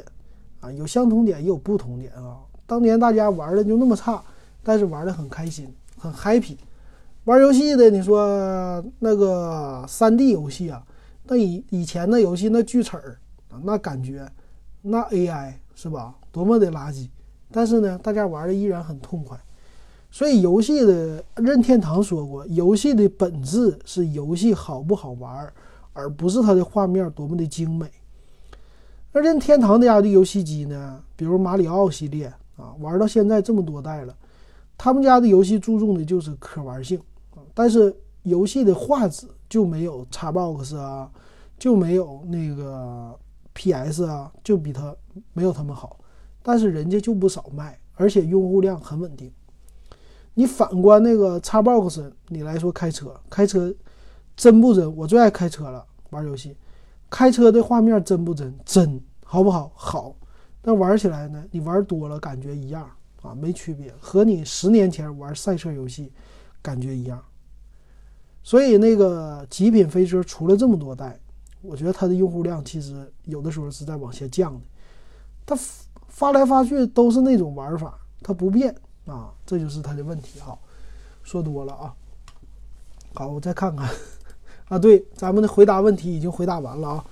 [0.60, 2.38] 啊，有相同点也有不同点啊。
[2.66, 4.22] 当年大家玩的就那么差，
[4.62, 5.68] 但是玩的很开心。
[5.98, 6.56] 很 happy，
[7.24, 10.86] 玩游戏的，你说那个三 D 游戏啊，
[11.24, 13.18] 那以以前的游戏那锯齿儿
[13.64, 14.30] 那感觉，
[14.82, 16.14] 那 AI 是吧？
[16.30, 17.08] 多么的垃圾！
[17.50, 19.38] 但是呢，大家玩的依然很痛快。
[20.10, 25.52] 所以游戏的任天堂说过，游戏的本质是游戏好不好玩，
[25.92, 27.90] 而不是它的画面多么的精美。
[29.12, 34.14] 而任天堂家的游戏机呢，比如马里奥系列啊，玩到现在这么多代了，
[34.78, 37.00] 他们家的游戏注重的就是可玩性，
[37.52, 41.10] 但是游戏的画质就没有 Xbox 啊，
[41.58, 43.18] 就没有那个
[43.56, 44.94] PS 啊，就比它
[45.32, 45.98] 没有他们好。
[46.42, 49.32] 但是人家就不少卖，而且用户量很稳定。
[50.34, 53.74] 你反观那个 Xbox，你来说开车，开车
[54.36, 54.94] 真不真？
[54.94, 56.56] 我最爱开车了，玩游戏，
[57.08, 58.54] 开车的画面真不真？
[58.64, 59.72] 真，好不好？
[59.74, 60.14] 好。
[60.60, 62.88] 但玩起来呢，你玩多了感觉一样
[63.22, 66.12] 啊，没区别，和你十年前玩赛车游戏
[66.60, 67.20] 感觉一样。
[68.42, 71.18] 所以那个极品飞车出了这么多代，
[71.66, 74.60] 我觉得它的用户量其实有的时候是在往下降的，
[75.44, 75.58] 它。
[76.08, 78.74] 发来发去都是那种玩法，它不变
[79.04, 80.58] 啊，这就是它的问题哈。
[81.22, 81.92] 说多了啊，
[83.12, 83.86] 好，我再看看
[84.70, 87.04] 啊，对，咱们的回答问题已经回答完了啊。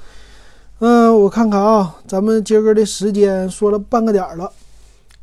[0.79, 4.51] 嗯，我看看啊，咱们今儿个的时间说了半个点了，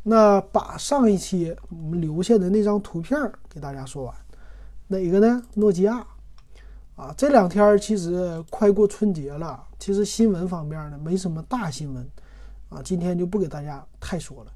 [0.04, 3.18] 那把上一期我们留下的那张图片
[3.52, 4.14] 给大家说完，
[4.86, 5.42] 哪个呢？
[5.54, 6.06] 诺基亚
[6.96, 12.06] 啊，这两天其实快过春节了，其实新闻方面呢没什么大新闻。
[12.68, 14.52] 啊，今天就不给大家太说了。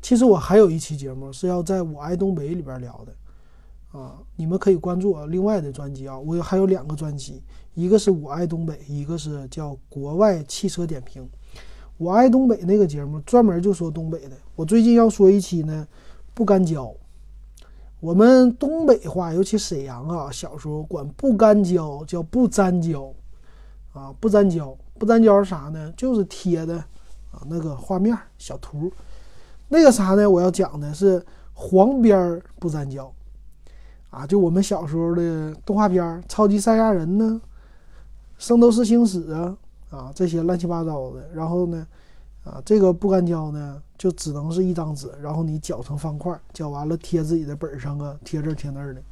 [0.00, 6.18] 其实我还有一期节目是要在我爱东北里边聊的，啊，你们可以关注我另外的专辑啊。
[6.18, 7.42] 我还有两个专辑，
[7.74, 11.28] 一个是我爱东北，一个是叫国外汽车点评。
[11.98, 14.36] 我爱东北那个节目专门就说东北的。
[14.56, 15.86] 我最近要说一期呢，
[16.32, 16.90] 不干胶。
[18.00, 23.12] 我们东北话，尤其沈阳啊，小时候管不干胶叫不粘胶，
[23.92, 25.92] 啊，不粘胶，不粘胶是啥呢？
[25.96, 26.82] 就是贴的。
[27.30, 28.90] 啊，那个画面小图，
[29.68, 30.28] 那个啥呢？
[30.28, 33.12] 我要讲的是黄边不粘胶，
[34.08, 37.38] 啊，就我们小时候的动画片《超级赛亚人》呢，
[38.38, 39.56] 《圣斗士星矢》啊，
[39.90, 41.28] 啊，这些乱七八糟的。
[41.34, 41.86] 然后呢，
[42.48, 49.02] 啊，这个不干胶呢，就只能是一张纸，然后你绞成方块，绞完了贴自己的本上啊，贴这贴那儿的。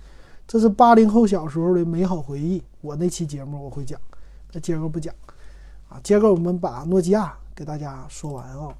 [0.46, 2.62] 这是八零后小时候的美好回忆。
[2.80, 4.00] 我那期节目我会讲，
[4.52, 5.14] 那今儿不讲，
[5.88, 7.36] 啊，今儿我们把诺基亚。
[7.56, 8.76] 给大家说完啊，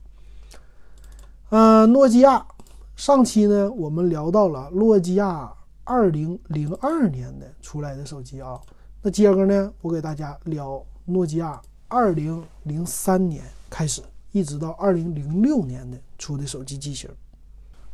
[1.49, 2.47] 呃，诺基亚
[2.95, 5.51] 上期呢，我们聊到了诺基亚
[5.83, 8.61] 二零零二年的出来的手机啊，
[9.01, 14.03] 那接着呢，我给大家聊诺基亚二零零三年开始，
[14.37, 17.09] 一直到二零零六年的出的手机机型。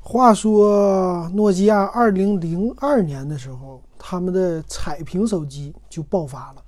[0.01, 6.65] 话说诺基亚二零零二年的时候，他们的彩屏手机就爆发了，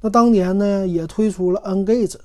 [0.00, 2.16] 那当年呢，也推出了 N-Gage。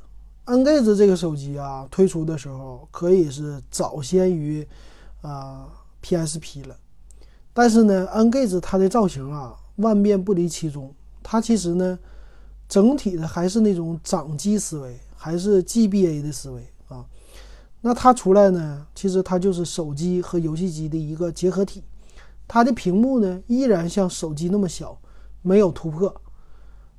[0.46, 4.66] N-Gage 这个手机啊，推出的时候可以是早先于
[5.22, 5.68] 啊
[6.02, 6.78] PSP 了，
[7.52, 10.94] 但是呢，N-Gage 它的造型啊，万变不离其宗。
[11.22, 12.00] 它其实呢，
[12.70, 17.06] 整体的还是那种掌机思维，还是 GBA 的思维啊。
[17.82, 21.84] 那它出来呢，其实它就是手机和游戏机的一个结合体。
[22.48, 24.98] 它的屏幕呢，依然像手机那么小，
[25.44, 26.12] 没有突破，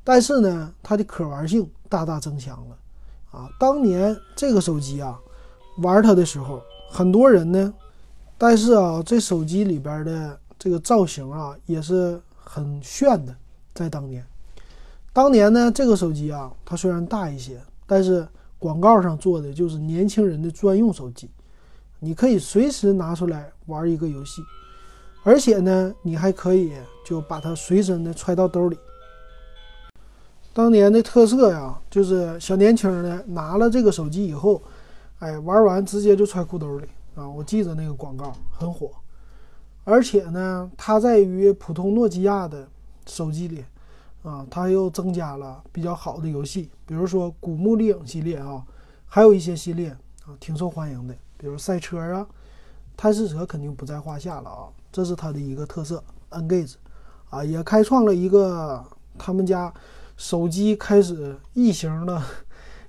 [0.04, 2.78] 但是呢，它的可玩性大大增强了。
[3.32, 5.18] 啊，当年这个手机啊，
[5.78, 7.74] 玩它的时候，很多人呢，
[8.38, 13.34] 但是啊，这手机里边的这个造型啊，也是很炫的。
[13.74, 14.24] 在当年，
[15.12, 18.26] 当年呢，这个手机啊，它虽然大一些，但是
[18.58, 21.30] 广告上做的就是年轻人的专用手机，
[21.98, 24.42] 你可以随时拿出来玩一个游戏，
[25.24, 26.72] 而且呢，你还可以
[27.04, 28.78] 就把它随身的揣到兜里。
[30.54, 34.62] 当年的特色呀，就是小年轻呢拿了这个手机以后，
[35.18, 37.28] 哎，玩完直接就揣裤兜里啊！
[37.28, 38.90] 我记得那个广告很火，
[39.84, 42.68] 而且呢，它在于普通诺基亚的
[43.06, 43.64] 手机里
[44.22, 48.64] 啊，它又增加了比较好的游戏，比如说《古墓丽影》系列啊，
[49.06, 49.90] 还有一些系列
[50.24, 52.26] 啊挺受欢迎的，比如赛车啊，
[52.96, 56.02] 探视者肯定不在话下了啊，这是它的一个特色。
[56.30, 56.74] Engage
[57.30, 58.84] 啊，也开创了一个
[59.18, 59.72] 他们家。
[60.14, 62.22] 手机开始异形的，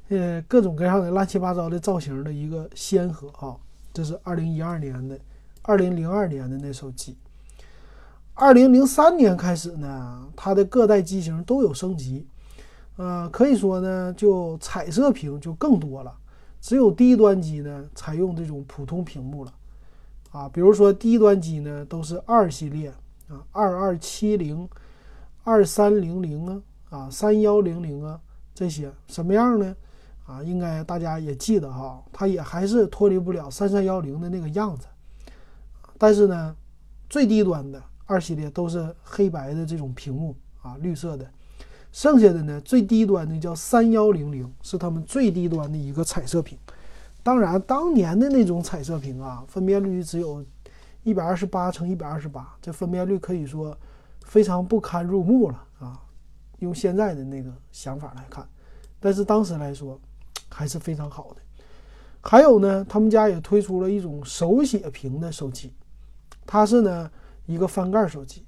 [0.09, 3.55] 呃，各种各样的乱七八糟的造型的一个先河啊！
[3.91, 5.17] 这是二零一二年的，
[5.63, 7.17] 二零零二年的那手机。
[8.35, 12.27] 二零零三年开始呢，它的各代机型都有升级，
[12.97, 16.11] 呃，可以说呢，就彩色屏就更多了。
[16.59, 19.53] 只有低端机呢，采用这种普通屏幕了，
[20.31, 22.89] 啊，比如说低端机呢，都是二系列
[23.27, 24.67] 啊，二二七零、
[25.43, 28.19] 二三零零啊，啊，三幺零零啊，
[28.55, 29.75] 这些什么样呢？
[30.25, 34.87] 啊，应该大家也记得哈，它也还是脱离不了三三幺零的那个样子。
[35.99, 36.55] 但是呢，
[37.09, 41.27] 最低端的二系列都是黑白的这种屏幕啊，绿色的。
[41.91, 46.57] 剩下的呢，最低端的叫三幺零零，是他们最低端的一个彩色屏。
[47.21, 50.43] 当然，当年的那种彩色屏啊，分辨率只有
[51.03, 53.77] 一百二十八乘一百二十八，这分辨率可以说
[54.25, 55.99] 非常不堪入目了啊。
[56.59, 58.47] 用现在的那个想法来看，
[58.99, 59.99] 但是当时来说
[60.49, 61.41] 还是非常好的。
[62.21, 65.73] 还有呢，他们家也推出了一种手写屏的手机，
[66.45, 67.11] 它是呢
[67.45, 68.45] 一个翻盖手机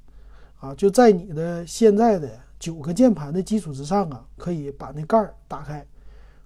[0.60, 2.30] 啊，就在你的现在的
[2.60, 5.86] 九个键盘的基础之上啊，可以把那盖儿打开。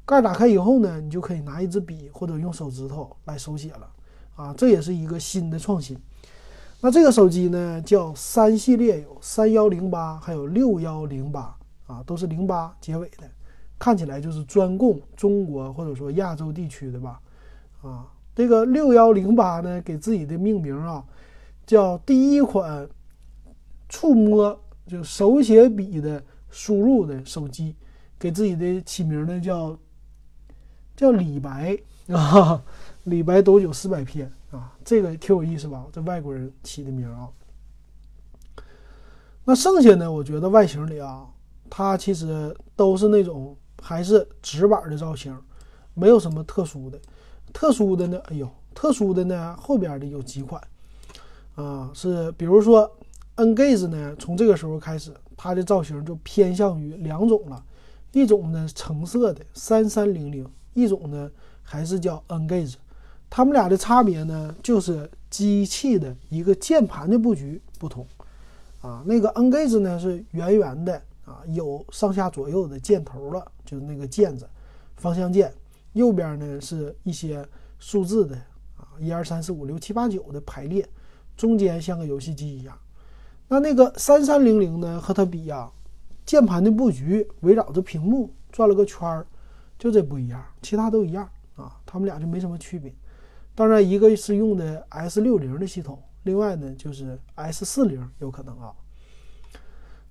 [0.06, 3.88] 盖儿打开以后呢，你就可以拿一支笔或者用手指头来手写了，
[4.36, 5.96] 啊，这也是一个新的创新。
[6.82, 13.30] 那这个手机呢，叫三系列，有三幺零八，还有六幺零八，啊，都是零八结尾的，
[13.78, 17.22] 看起来就是专供中国或者说亚洲地区的吧，
[17.84, 21.04] 啊，这个六幺零八呢，给自己的命名啊，
[21.70, 22.90] 叫第一款
[23.88, 27.76] 触摸就手写笔的输入的手机，
[28.18, 29.78] 给自己的起名呢叫。
[30.96, 31.78] 叫李白
[32.12, 32.62] 啊，
[33.04, 35.86] 李白斗酒诗百篇啊，这个挺有意思吧？
[35.94, 37.30] 这外国人起的名啊。
[39.46, 40.12] 那剩下呢？
[40.12, 41.26] 我觉得外形里啊，
[41.70, 45.40] 它其实都是那种还是直板的造型，
[45.94, 47.00] 没有什么特殊的。
[47.54, 48.20] 特殊的呢？
[48.26, 50.62] 哎呦，特殊的呢，后边的有几款
[51.60, 52.90] 啊，是比如说
[53.36, 57.62] Engage 呢，从这个时候开始，它的造型就偏向于两种了，
[58.14, 60.48] 一种呢橙色的三三零零。
[60.74, 61.30] 一种呢，
[61.62, 62.76] 还是叫 Engage，
[63.30, 68.08] 它们俩的差别呢，就是机器的一个键盘的布局不同
[68.80, 69.04] 啊。
[69.06, 74.48] 那个 Engage 呢是圆圆的啊，有上下左右的箭头了，就是那个键子，
[74.96, 75.54] 方向键。
[75.94, 77.46] 右边呢是一些
[77.80, 78.36] 数字的
[78.78, 80.88] 啊，一二三四五六七八九的排列，
[81.40, 82.78] 中间像个游戏机一样。
[83.48, 85.72] 那那个三三零零呢，和它比呀，
[86.26, 89.26] 键盘的布局围绕着屏幕转了个圈儿。
[89.78, 91.24] 就这不一样，其他都一样
[91.56, 92.94] 啊，他们俩就没什么区别。
[93.56, 98.74] 当然，一个是用的 S 六零的系统，另外呢就是 S 四零有可能啊。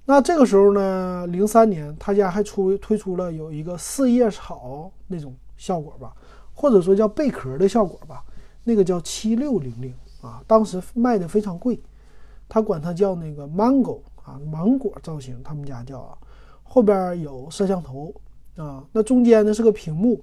[0.07, 6.17] 那这个时候呢，零三年他家还出推出了有一个四叶草那种效果吧，
[6.55, 8.25] 或者说叫贝壳的效果吧，
[8.65, 11.81] 那个叫七六零零啊，当时卖的非常贵，
[12.49, 16.19] 他管它叫那个 Mango 啊，芒果造型，他们家叫啊，
[16.63, 18.15] 后边有摄像头。
[18.57, 20.21] 啊，那中间呢是个屏幕，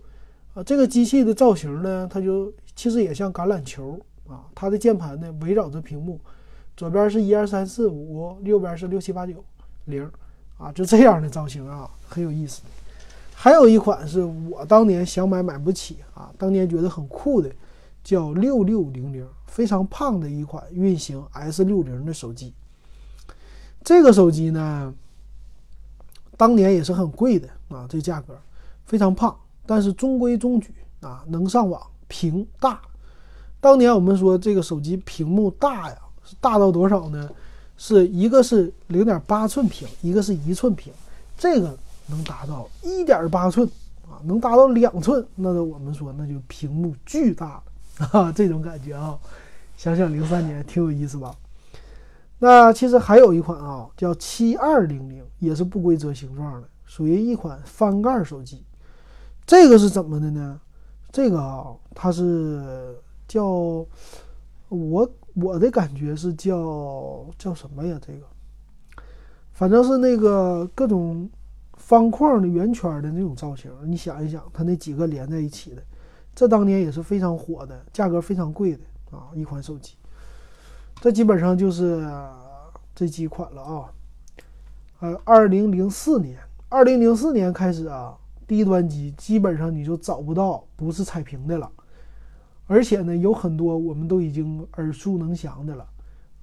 [0.53, 6.19] 啊，这个机器的造型呢，它就其实也像橄榄球啊，它的键盘呢围绕着屏幕，
[6.75, 9.41] 左边是一二三四五，右边是六七八九
[9.85, 10.05] 零，
[10.57, 12.61] 啊，就这样的造型啊，很有意思。
[13.33, 17.49] 还有一款是我当年想买买不起啊，当年觉得很酷的，
[18.05, 22.53] 叫六六零零，非常胖的一款运行 S 六零的手机。
[23.83, 24.93] 这个手机呢。
[26.37, 28.37] 当年也是很贵的啊，这价格
[28.83, 29.33] 非常胖，
[29.65, 32.81] 但是中规中矩啊，能上网，屏大。
[33.61, 37.29] 当年我们说这个手机屏幕大呀，是大到多少呢？
[37.77, 40.91] 是一个是零点八寸屏，一个是一寸屏，
[41.37, 41.73] 这个
[42.07, 43.65] 能达到一点八寸
[44.03, 47.63] 啊，能达到两寸，那我们说那就屏幕巨大了
[48.11, 49.17] 啊， 这种感觉啊，
[49.77, 51.35] 想想零三年挺有意思吧。
[52.39, 58.63] 那其实还有一款啊，叫七二零零，也是不规则形状的，属于一款翻盖手机。
[59.45, 60.59] 这个是怎么的呢？
[61.11, 62.95] 这个啊，它是
[63.27, 63.45] 叫
[64.67, 67.97] 我我的感觉是叫叫什么呀？
[68.05, 68.19] 这个
[69.53, 71.29] 反正是那个各种
[71.77, 73.71] 方框的、圆圈的那种造型。
[73.85, 75.81] 你想一想，它那几个连在一起的，
[76.35, 79.95] 这当年也是非常火的，价格非常贵的啊，一款手机。
[80.99, 82.05] 这基本上就是
[82.93, 83.89] 这几款了啊，
[84.99, 91.71] 呃，二零零四年，二零零四年开始啊，低端机基本上你就找不到不是彩屏的了，
[92.67, 95.87] 而且呢，有很多我们都已经耳熟能详的了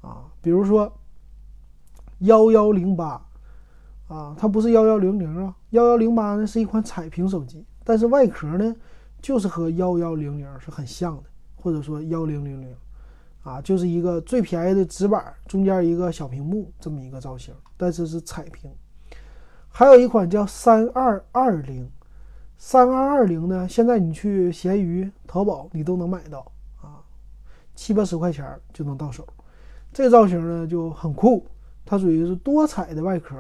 [0.01, 0.91] 啊，比如说
[2.21, 3.23] 幺幺零八
[4.09, 8.75] 啊，它不是幺幺零零啊，幺幺零八呢是一款彩屏手机，但是外壳呢
[9.23, 11.25] 就是和幺幺零零是很像的，
[11.57, 12.77] 或者说幺零零零。
[13.45, 18.71] 啊，就是一个最便宜的直板，中间一个小屏幕这么一个造型，但是是彩屏。
[19.69, 21.91] 还有一款叫三二二零，
[22.57, 27.03] 三二二零呢，现在你去闲鱼、淘宝你都能买到啊，
[27.75, 29.27] 七八十块钱就能到手。
[29.93, 31.45] 这个造型呢就很酷，
[31.85, 33.37] 它属于是多彩的外壳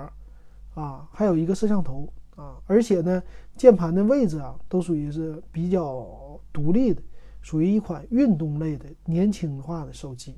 [0.74, 3.22] 啊，还有一个摄像头啊，而且呢
[3.56, 6.06] 键盘的位置啊都属于是比较
[6.52, 7.02] 独立的，
[7.40, 10.34] 属于一款运动类的年轻化的手机。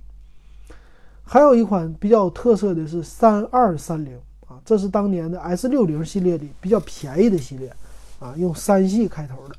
[1.22, 7.74] 还有一款比较特色的是三二三零啊，这是当年的 S 六零系列里比较便宜的系列
[8.20, 9.56] 啊，用三系开头的，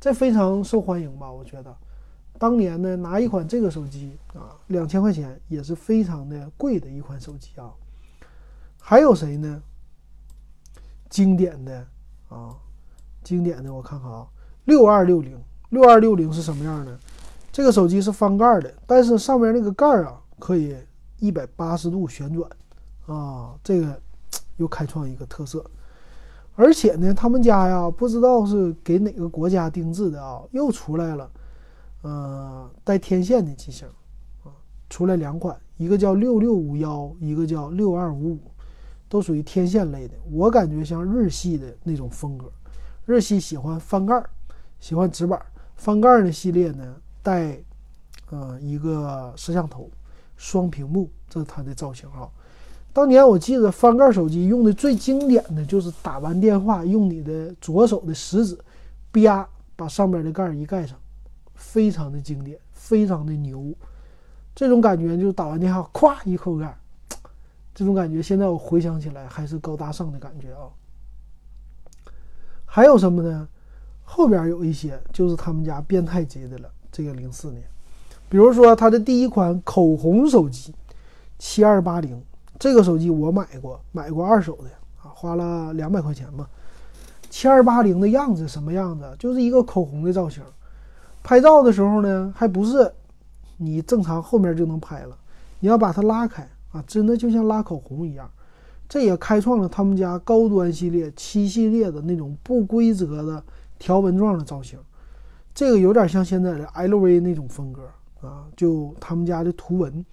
[0.00, 1.30] 这非常受欢迎吧？
[1.30, 1.76] 我觉得，
[2.38, 7.70] 当年呢拿一款这个手机啊，两千块钱也是非常的贵的一款手机啊。
[8.80, 9.62] 还有谁呢？
[11.08, 11.86] 经典的
[12.28, 12.56] 啊，
[13.26, 14.24] 经典的我看看啊，
[14.66, 15.36] 六二六零，
[15.70, 16.96] 六二六零是什么样的？
[17.50, 20.76] 这个手机是翻盖的，但是上面那个盖儿啊可以。
[21.18, 22.46] 一百八十度旋转，
[23.06, 23.98] 啊，这个
[24.58, 25.64] 又开创一个特色。
[26.54, 31.30] 而且呢，他们家呀，不知道是给哪个国家定制的啊，又出来了，
[32.02, 33.88] 呃，带天线的机型，
[34.44, 34.52] 啊，
[34.90, 38.40] 出来两款，一个叫六六五幺，一个叫六二五五，
[39.08, 40.14] 都属于天线类的。
[40.30, 42.52] 我感觉像日系的那种风格，
[43.06, 44.22] 日系喜欢翻盖，
[44.78, 45.40] 喜欢直板，
[45.76, 47.58] 翻盖的系列呢，带，
[48.30, 49.90] 呃，一个摄像头。
[50.36, 52.28] 双屏幕，这是它的造型啊。
[52.92, 58.58] 当年我记得翻盖手机用的最经典的就是打完电话用你的左手的食指，
[59.12, 60.98] 啪把上面的盖一盖上，
[61.54, 63.74] 非常的经典，非常的牛。
[64.54, 66.78] 这种感觉就是打完电话咵一扣盖，
[67.74, 70.68] 这种感觉现在我回想起来还是高大上的感觉啊。
[72.76, 73.48] 还有什么呢？
[74.04, 76.68] 后边有一些就是他们家变态级的了。
[76.92, 77.64] 这个零四年。
[78.28, 80.74] 比如说，它的第一款口红手机，
[81.38, 82.22] 七二八零，
[82.58, 84.64] 这个手机我买过，买过二手的
[85.02, 86.46] 啊，花了两百块钱吧。
[87.30, 89.10] 七二八零的样子什么样子？
[89.18, 90.44] 就是一个口红的造型。
[91.22, 92.92] 拍照的时候呢，还不是
[93.56, 95.16] 你正常后面就能拍了，
[95.60, 98.30] 你要把它拉开啊，真的就像拉口红一样。
[98.88, 103.42] 这也开创了他们家高端系列七系列的那种不规则的
[103.78, 104.78] 条纹状的造型。
[105.54, 107.82] 这个有点像现在的 LV 那种风格。
[108.22, 110.04] 啊，就他们家的图文，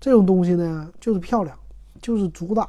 [0.00, 1.58] 这种东西呢，就是漂亮，
[2.00, 2.66] 就是主打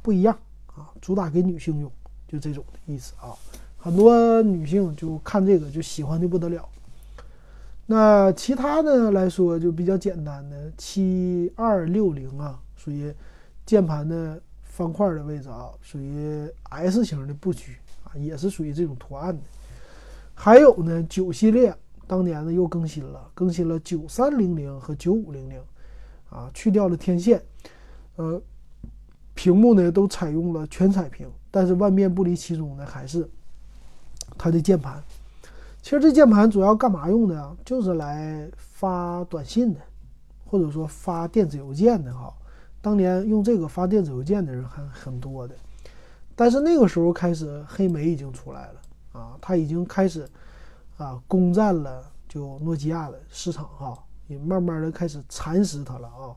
[0.00, 0.36] 不一样
[0.74, 1.92] 啊，主打给女性用，
[2.26, 3.36] 就这种的意思啊。
[3.76, 6.66] 很多女性就看这个就喜欢的不得了。
[7.86, 13.14] 那其他的来说就比较简单的，七二六零啊，属于
[13.66, 14.40] 键盘的
[14.74, 19.42] 方块的位置啊，属于 S 型的布局啊，也是属于这种图案的。
[20.34, 21.72] 还有呢，九系列。
[22.06, 25.58] 当年呢又更新了，更新了九三零零和九五零零，
[26.28, 27.42] 啊，去掉了天线，
[28.16, 28.38] 呃，
[29.32, 33.26] 屏幕呢都采用了全彩屏，但是万变不离其宗的还是
[34.36, 35.02] 它的键盘。
[35.80, 37.56] 其实这键盘主要干嘛用的啊？
[37.64, 39.80] 就是来发短信的，
[40.44, 42.30] 或者说发电子邮件的哈。
[42.84, 45.54] 当年用这个发电子邮件的人还很多的，
[46.36, 50.28] 但是那个时候开始黑莓已经出来了啊，它已经开始。
[50.96, 56.30] 啊，攻占了就诺基亚的市场哈，也慢慢的开始蚕食它了啊，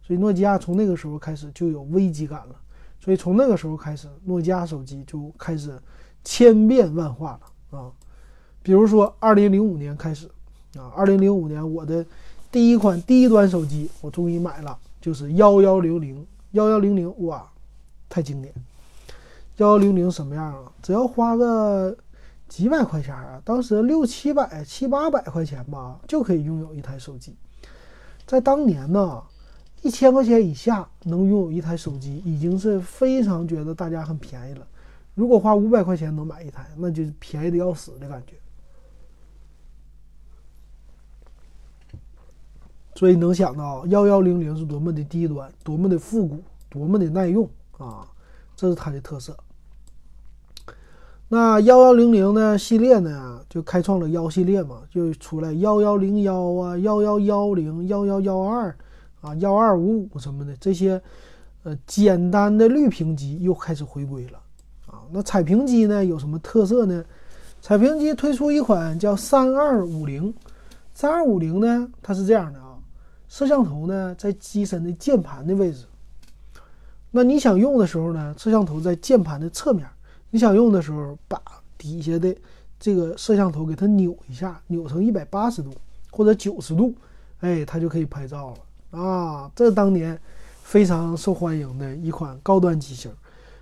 [0.00, 2.54] 所以诺基亚从那个时候开始就有危机感了，
[3.00, 5.76] 所以从那个时候开始，诺基亚手机就开始
[6.22, 7.90] 千变万化了啊，
[8.62, 10.30] 比如说二零零五年开始
[10.76, 12.06] 啊，二零零五年我的
[12.52, 17.48] 第一款低端手机我终于买了，就是幺幺零零幺幺零零，哇，
[18.08, 18.52] 太经典，
[19.58, 20.72] 幺幺零零什么样啊？
[20.82, 21.96] 只要花个。
[22.48, 27.36] 几百块钱啊，当时六七百、七八百块钱吧，就可以拥有一台手机。
[28.24, 29.20] 在当年呢，
[29.82, 34.66] 一千块钱以下能拥有一台手机，已经是非常觉得大家很便宜了。
[35.14, 38.34] 如果花五百块钱能买一台，那就便宜的要死的感觉。
[42.96, 48.04] 所以能想到幺幺零零是多么的低端，多么的复古，多么的耐用啊，
[48.56, 49.36] 这是它的特色。
[51.28, 58.74] 那幺幺零零呢系列呢，就开创了幺系列嘛，就出来幺幺零幺啊，幺幺幺零，幺幺幺二
[59.20, 61.02] 啊，幺二五五什么的这些，
[61.64, 64.38] 呃，简单的绿屏机又开始回归了
[64.86, 65.02] 啊。
[65.10, 67.04] 那彩屏机呢有什么特色呢？
[67.60, 70.32] 彩屏机推出一款叫三二五零，
[70.94, 72.60] 三二五零呢，它是这样的，
[73.28, 75.84] 摄像头呢在机身的键盘的位置，
[77.10, 79.86] 那你想用的时候呢，摄像头在键盘的侧面。
[80.30, 81.40] 你想用的时候，把
[81.78, 82.36] 底下的
[82.78, 85.72] 这个摄像头给它扭一下，扭成一百八十度
[86.10, 86.94] 或者九十度，
[87.40, 88.54] 哎，它就可以拍照
[88.90, 89.50] 了啊！
[89.54, 90.20] 这当年
[90.62, 93.10] 非常受欢迎的一款高端机型，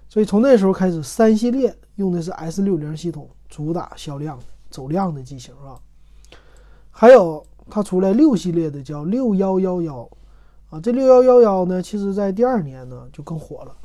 [0.08, 4.40] 所以从那时候开始，三系列用的是 S 六零系统，主打销量
[4.70, 5.78] 走量的机型啊。
[6.90, 10.08] 还有它出来六系列的叫六幺幺幺
[10.70, 10.80] 啊。
[10.80, 13.76] 这六幺幺幺呢，其实在第二年呢就更火了。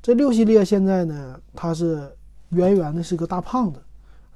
[0.00, 2.10] 这六系列现在呢，它是
[2.50, 3.82] 圆圆的，是个大胖子，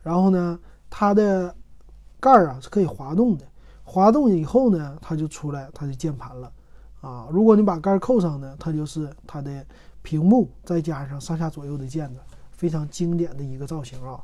[0.03, 0.59] 然后呢，
[0.90, 1.55] 它的
[2.20, 3.45] 盖儿啊是可以滑动的，
[3.84, 6.53] 滑动以后呢，它就出来它的键盘了
[7.01, 7.28] 啊。
[7.30, 9.64] 如果你把盖儿扣上呢，它就是它的
[10.03, 12.20] 屏幕，再加上上下左右的键子，
[12.51, 14.20] 非常经典的一个造型啊。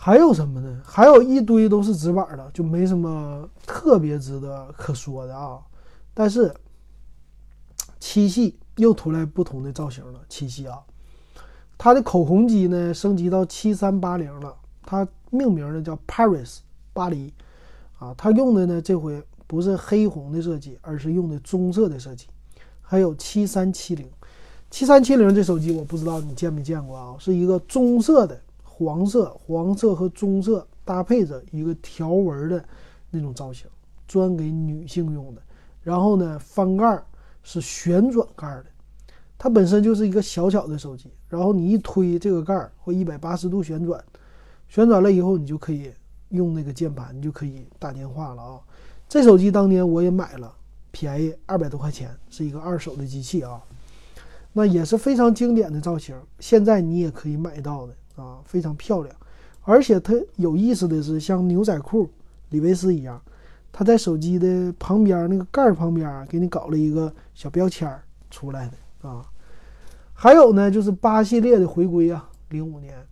[0.00, 0.80] 还有什么呢？
[0.84, 5.58] 还有一堆都是直板的，就没什么特别值得可说的啊。
[6.14, 6.54] 但是
[7.98, 10.20] 七系又出来不同的造型了。
[10.28, 10.78] 七系啊，
[11.76, 16.58] 它的口红机呢升级到七三八零了，它命名的叫 Paris
[16.92, 17.34] 巴黎
[17.98, 18.14] 啊。
[18.16, 22.28] 它用的呢这回不是黑红的设计，而是用的棕色的设计。
[22.80, 24.08] 还有七三七零，
[24.70, 28.40] 七三七零这手机我不知道你见没见过啊，是一个棕色的。
[28.78, 32.64] 黄色、黄色和棕色搭配着一个条纹的
[33.10, 33.66] 那种造型，
[34.06, 35.42] 专给女性用的。
[35.82, 37.02] 然后呢，翻盖
[37.42, 38.66] 是旋转盖的，
[39.36, 41.10] 它本身就是一个小巧的手机。
[41.28, 44.02] 然后你一推这个盖儿，会一百八十度旋转，
[44.68, 45.90] 旋转了以后，你就可以
[46.28, 48.60] 用那个键盘，你就可以打电话了啊。
[49.08, 50.54] 这手机当年我也买了，
[50.92, 53.60] 便宜二百多块钱，是一个二手的机器啊。
[54.52, 57.94] 那也是非常经典的造型，现在你也可以买到的。
[58.18, 59.14] 啊，非常漂亮，
[59.62, 62.10] 而且它有意思的是，像牛仔裤、
[62.50, 63.20] 李维斯一样，
[63.72, 67.88] 它在手机的旁边那个盖旁边给你搞了一个小标签
[68.30, 69.24] 出来的啊。
[70.12, 73.06] 还有呢，就是八系列的回归啊，零五年，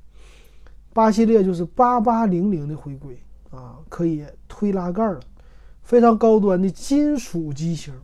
[0.93, 3.17] 八系列就是八八零零的回归
[3.51, 5.21] 啊，可以推拉盖了，
[5.83, 7.95] 非常高端的金属机型，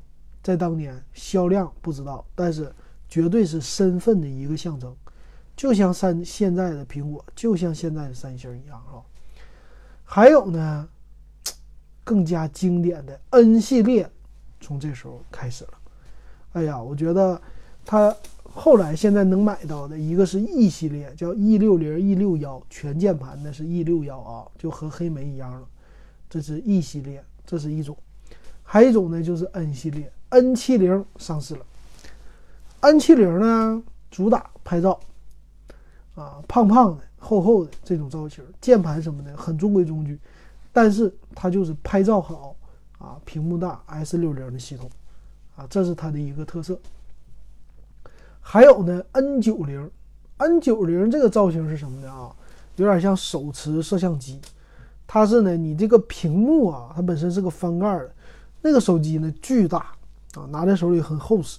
[0.41, 2.73] 在当年销量不知道，但是
[3.09, 4.95] 绝对是身份的一个象征。
[5.57, 9.03] 就像三现在的苹果，就像现在的三星一样啊。
[10.05, 10.89] 还有呢，
[12.05, 14.11] 更加经典的 N 系列，
[14.61, 15.71] 从这时候开始了。
[16.53, 17.41] 哎呀，我觉得
[17.85, 25.67] 它后来现在能买到的一个是 E 系列，叫 E 六零、E 六幺全键盘的是 E 六幺啊，就和黑莓一样了。
[26.29, 27.97] 这是 E 系列，这是一种。
[28.63, 31.65] 还有一种呢，就是 N 系列，N 七零上市了。
[32.81, 34.99] N 七零呢，主打拍照。
[36.15, 40.19] 啊，胖胖的、厚厚的这种造型，键盘什么的很中规中矩，
[40.73, 42.55] 但是它就是拍照好
[42.99, 44.91] 啊，屏幕大，S 六零的系统
[45.57, 46.79] 啊，这是它的一个特色。
[48.41, 49.91] 还有呢，N 九零
[50.37, 52.35] ，N 九零这个造型是什么呢啊？
[52.77, 54.41] 有点像手持摄像机，
[55.07, 58.15] 它是呢，你这个屏幕啊，它本身是个翻盖的，
[58.61, 59.95] 那个手机呢巨大
[60.35, 61.59] 啊，拿在手里很厚实，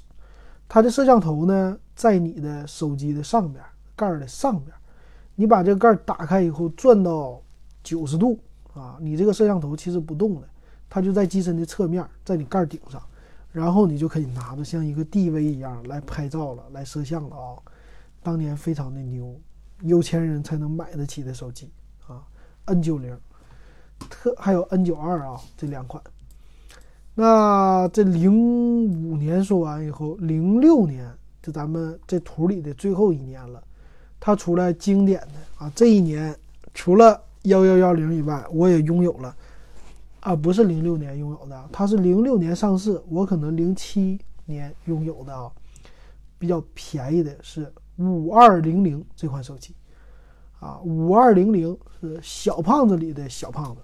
[0.68, 3.64] 它的摄像头呢在你的手机的上边。
[3.96, 4.76] 盖的上边，
[5.36, 7.42] 你把这个盖打开以后，转到
[7.84, 8.40] 九十度
[8.74, 10.48] 啊，你这个摄像头其实不动的，
[10.90, 13.02] 它就在机身的侧面，在你盖顶上，
[13.52, 17.58] 然后你就可以拿着像一个 DV 一样来拍照了，来摄像了啊。
[18.22, 19.40] 当年非常的牛，
[19.82, 21.70] 有钱人才能买得起的手机
[22.08, 22.24] 啊。
[22.66, 23.18] N 九零，
[24.10, 26.02] 特还有 N 九二啊，这两款。
[27.16, 28.34] 那这零
[28.86, 33.62] 五年说完以后，零六年就咱们这图里的最后一年了。
[34.26, 36.34] 它出来经典的啊，这一年
[36.74, 39.36] 除了幺幺幺零以外，我也拥有了
[40.22, 45.52] 啊，不是零六年拥有的，它是零六年上市，我可能零七年拥有的啊，
[46.40, 49.76] 比较便宜的是五二零零这款手机
[50.62, 53.82] 啊，五二零零是小胖子里的小胖子，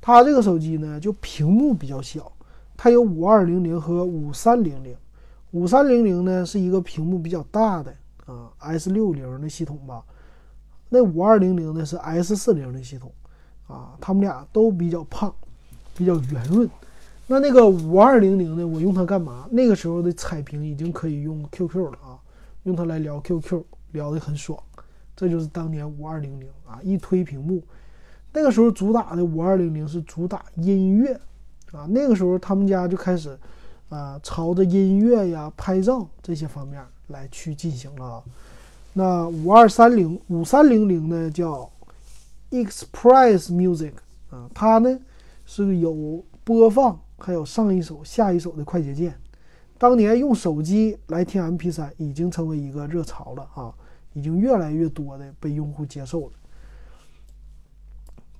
[0.00, 2.30] 它这个手机呢就屏幕比较小，
[2.76, 4.96] 它有五二零零和五三零零，
[5.50, 7.92] 五三零零呢是一个屏幕比较大的。
[8.26, 10.04] 啊，S 六零的系统吧，
[10.88, 13.10] 那五二零零呢是 S 四零的系统，
[13.66, 15.34] 啊，他们俩都比较胖，
[15.96, 16.68] 比较圆润。
[17.28, 19.48] 那那个五二零零呢，我用它干嘛？
[19.50, 22.18] 那个时候的彩屏已经可以用 QQ 了啊，
[22.64, 24.56] 用它来聊 QQ，聊得很爽。
[25.16, 27.62] 这就是当年五二零零啊，一推屏幕，
[28.32, 31.14] 那个时候主打的五二零零是主打音乐
[31.72, 33.36] 啊，那个时候他们家就开始
[33.88, 36.84] 啊，朝着音乐呀、拍照这些方面。
[37.08, 38.22] 来去进行了，
[38.92, 41.70] 那五二三零五三零零呢叫
[42.50, 43.92] Express Music
[44.30, 44.98] 啊，它呢
[45.44, 49.16] 是有播放，还有上一首、下一首的快捷键。
[49.78, 53.72] 当年用手机来听 MP3 已经成为一个热潮了啊，
[54.12, 56.32] 已经越来越多的被用户接受了。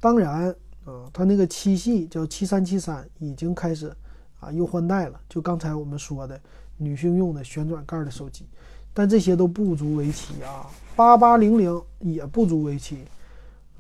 [0.01, 0.51] 当然
[0.85, 3.95] 啊，它那个七系叫七三七三已经开始
[4.41, 6.41] 啊又换代了，就刚才我们说的。
[6.77, 8.45] 女性用的旋转盖的手机，
[8.93, 10.71] 但这些都不足为奇啊！
[10.95, 12.99] 八八零零也不足为奇。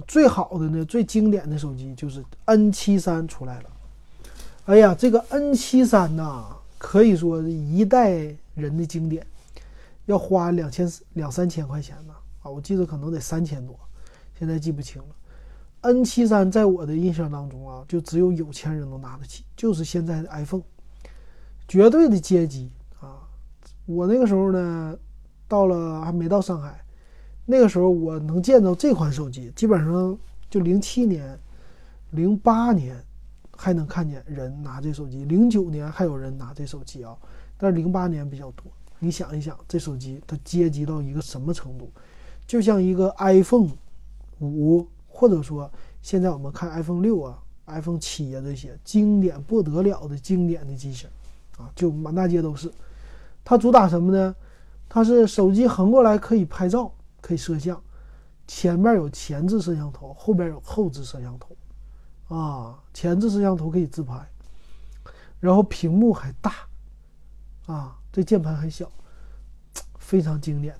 [0.06, 3.70] 最好的呢，最经典的手机就是 N 七三出来了。
[4.66, 8.10] 哎呀，这个 N 七三呐，可以说一代
[8.54, 9.26] 人的经典，
[10.04, 12.50] 要花两千两三千块钱呢啊！
[12.50, 13.78] 我记得可能得三千多，
[14.38, 15.08] 现在记不清了。
[15.82, 20.62] N 七三在我的印象当中啊，就只有有钱人能拿得起，就是现在的 iPhone，
[21.66, 22.68] 绝对的阶级！
[23.86, 24.96] 我那个时候呢，
[25.48, 26.84] 到了还没到上海，
[27.46, 30.18] 那个时候我能见到这款手机，基本上
[30.50, 31.38] 就零七年、
[32.10, 33.02] 零八年
[33.56, 37.16] 还能看见人拿这手机，零九年还有人拿这手机啊，
[37.56, 38.64] 但是零八年比较多。
[38.98, 41.90] 你想一想，这手机它阶级到一个什么程度？
[42.46, 43.70] 就像一个 iPhone
[44.40, 44.86] 五。
[45.18, 45.70] 或者说，
[46.02, 51.08] 现在我们看 iPhone 六啊、iPhone 七啊这些经典不得了的经典的机型，
[51.56, 52.70] 啊，就满大街都是。
[53.46, 54.34] 它主打什么呢？
[54.88, 56.90] 它是手机横过来可以拍照，
[57.20, 57.80] 可以摄像，
[58.48, 64.14] 前面有前置摄像头，后边有后置摄像头，啊，前置摄像头可以自拍，
[65.38, 66.52] 然后屏幕还大，
[67.66, 68.90] 啊，这键盘还小，
[69.96, 70.74] 非常经典。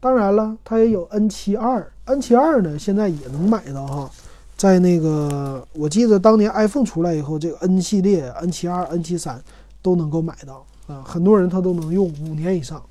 [0.00, 4.10] 当然了，它也有 N 七二，N 七二呢，现在也能买到哈，
[4.56, 9.42] 在那个我记得当年 iPhone 出来以后，这个 N 系列、N 七二、N 七三
[9.80, 12.82] 都能够买到啊，很多人他都能用五年以上。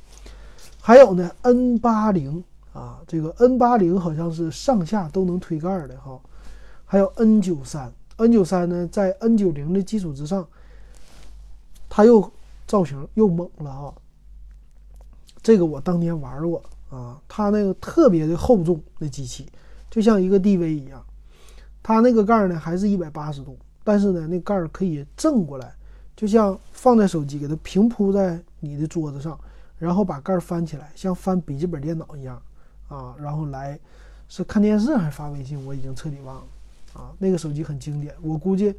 [0.81, 2.43] 还有呢，N 八零
[2.73, 6.19] 啊，这个 N 八零好像是上下都能推盖的哈。
[6.85, 10.47] 还有 N 九三，N 九三呢，在 N 九零的基础之上，
[11.89, 12.31] 它又
[12.65, 13.93] 造型又猛了哈。
[15.41, 16.63] 这个我当年玩过。
[16.89, 19.45] 啊，它那个特别的厚重，那机器
[19.91, 21.05] 就像一个 DV 一样。
[21.83, 25.71] 它那个盖呢，还是一百八十度，但是呢，那盖可以正过来，
[26.19, 29.39] 就像放在手机，给它平铺在你的桌子上，
[29.77, 32.41] 然后把盖儿翻起来，像翻笔记本电脑一样
[32.89, 33.15] 啊。
[33.17, 33.79] 然后来
[34.27, 36.43] 是看电视还是发微信，我已经彻底忘了
[36.91, 37.15] 啊。
[37.19, 38.75] 那个手机很经典，我估计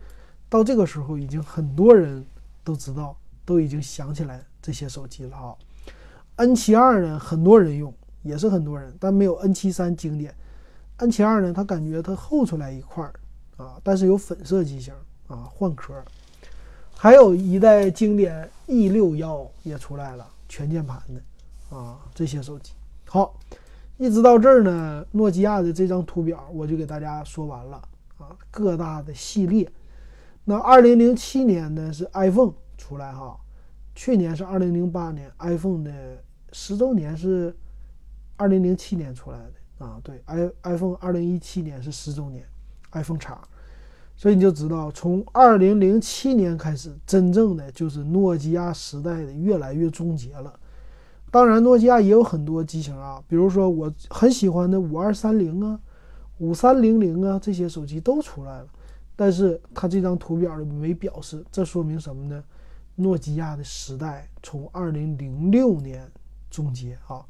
[0.50, 2.22] 到这个时候，已经很多人
[2.62, 3.16] 都知道，
[3.46, 5.56] 都已经想起来这些手机了啊。
[6.36, 7.90] N 七二呢，很多人用。
[8.22, 10.34] 也是很多人，但没有 N 七三经典。
[10.98, 13.14] N 七二呢，它感觉它厚出来一块儿
[13.56, 14.92] 啊，但是有粉色机型
[15.26, 15.94] 啊，换壳。
[17.02, 22.72] 还有一代经典 E 六幺也出来了，全键盘的啊，这些手机。
[23.06, 23.34] 好，
[23.96, 27.76] 一直到这儿呢，诺基亚的这张图表我就给大家说完了
[28.18, 29.66] 啊，各大的系列。
[30.44, 33.34] 那二零零七年呢是 iPhone 出来哈，
[33.94, 36.22] 去年是二零零八年 iPhone 的
[36.52, 37.56] 十周年是。
[38.36, 42.42] 二零零七年出来的啊，对，i iPhone 二零一七年是十周年
[42.92, 43.38] ，iPhone 叉，
[44.20, 50.60] 所以你就知道，从二零零七年开始，真正的就是诺基亚时代的越来越终结了。
[51.30, 55.80] 当然，诺基亚也有很多机型啊，比如说我很喜欢的五二三零啊、
[56.36, 58.66] 五三零零啊，这些手机都出来了。
[59.16, 62.44] 但是它这张图表里没表示，这说明什么呢？
[62.96, 66.06] 诺基亚的时代从二零零六年
[66.50, 67.24] 终结啊。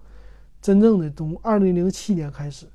[0.61, 2.67] 真正的从二零零七年开始，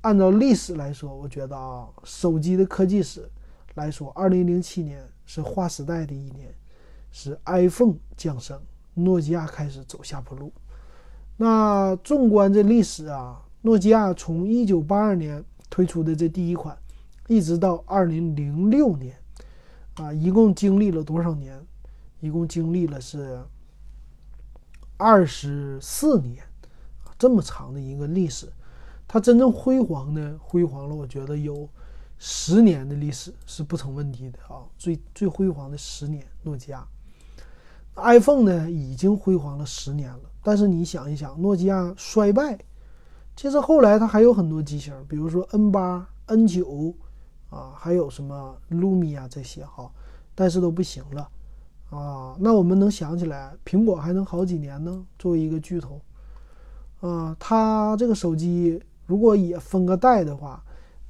[0.00, 3.28] 按照历史来说，我觉得啊，手机的科技史
[3.74, 6.54] 来说，二零零七年是划时代的一年，
[7.10, 8.60] 是 iPhone 降生，
[8.94, 10.52] 诺基亚开始走下坡路。
[11.36, 16.76] 那纵观这历史啊，诺基亚从一九八二年推出的这第一款，
[17.28, 19.16] 一直到二零零六年，
[19.94, 21.58] 啊，一共经历了多少年？
[22.20, 23.42] 一共经历了是
[24.96, 26.42] 二十四年。
[27.18, 28.50] 这么长的一个历史，
[29.06, 30.38] 它真正辉煌呢？
[30.42, 31.68] 辉煌了，我觉得有
[32.22, 34.60] 十年的历史是不成问题的啊！
[34.76, 36.86] 最最辉煌的十年，诺基亚
[37.96, 40.20] ，iPhone 呢已经辉煌了十年了。
[40.42, 42.58] 但是你想一想，诺基亚衰败，
[43.34, 46.94] 其实后来它还有很多机型，比如说 N 八、N 九
[47.48, 49.90] 啊，还有什么 Lumia 这些哈，
[50.34, 51.30] 但是都不行了
[51.88, 52.36] 啊。
[52.38, 55.06] 那我们能想起来，苹果还能好几年呢？
[55.18, 55.98] 作为一个巨头。
[57.00, 60.62] 啊，它这个手机如果也分个代的话，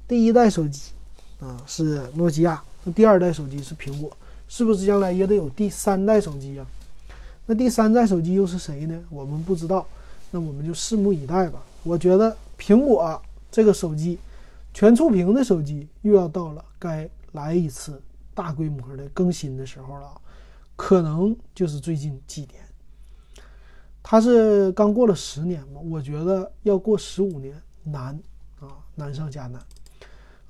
[0.07, 0.93] 第一代手机
[1.41, 4.15] 啊是诺基亚，那第二代手机是苹果，
[4.47, 6.65] 是不是将来也得有第三代手机呀？
[7.47, 8.97] 那第三代手机又是谁呢？
[9.09, 9.85] 我们不知道，
[10.29, 11.61] 那我们就拭目以待吧。
[11.83, 13.21] 我觉得苹果
[13.51, 14.19] 这个手机，
[14.73, 17.99] 全触屏的手机又要到了该来一次
[18.33, 20.21] 大规模的更新的时候了，
[20.75, 22.63] 可能就是最近几年。
[24.03, 25.81] 它是刚过了十年嘛？
[25.89, 28.17] 我觉得要过十五年难
[28.59, 29.59] 啊，难上加难。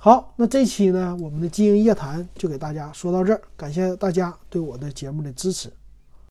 [0.03, 5.71] 好，那这期呢，我们的经营夜谈就给大家说到这儿，感谢大家对我的节目的支持。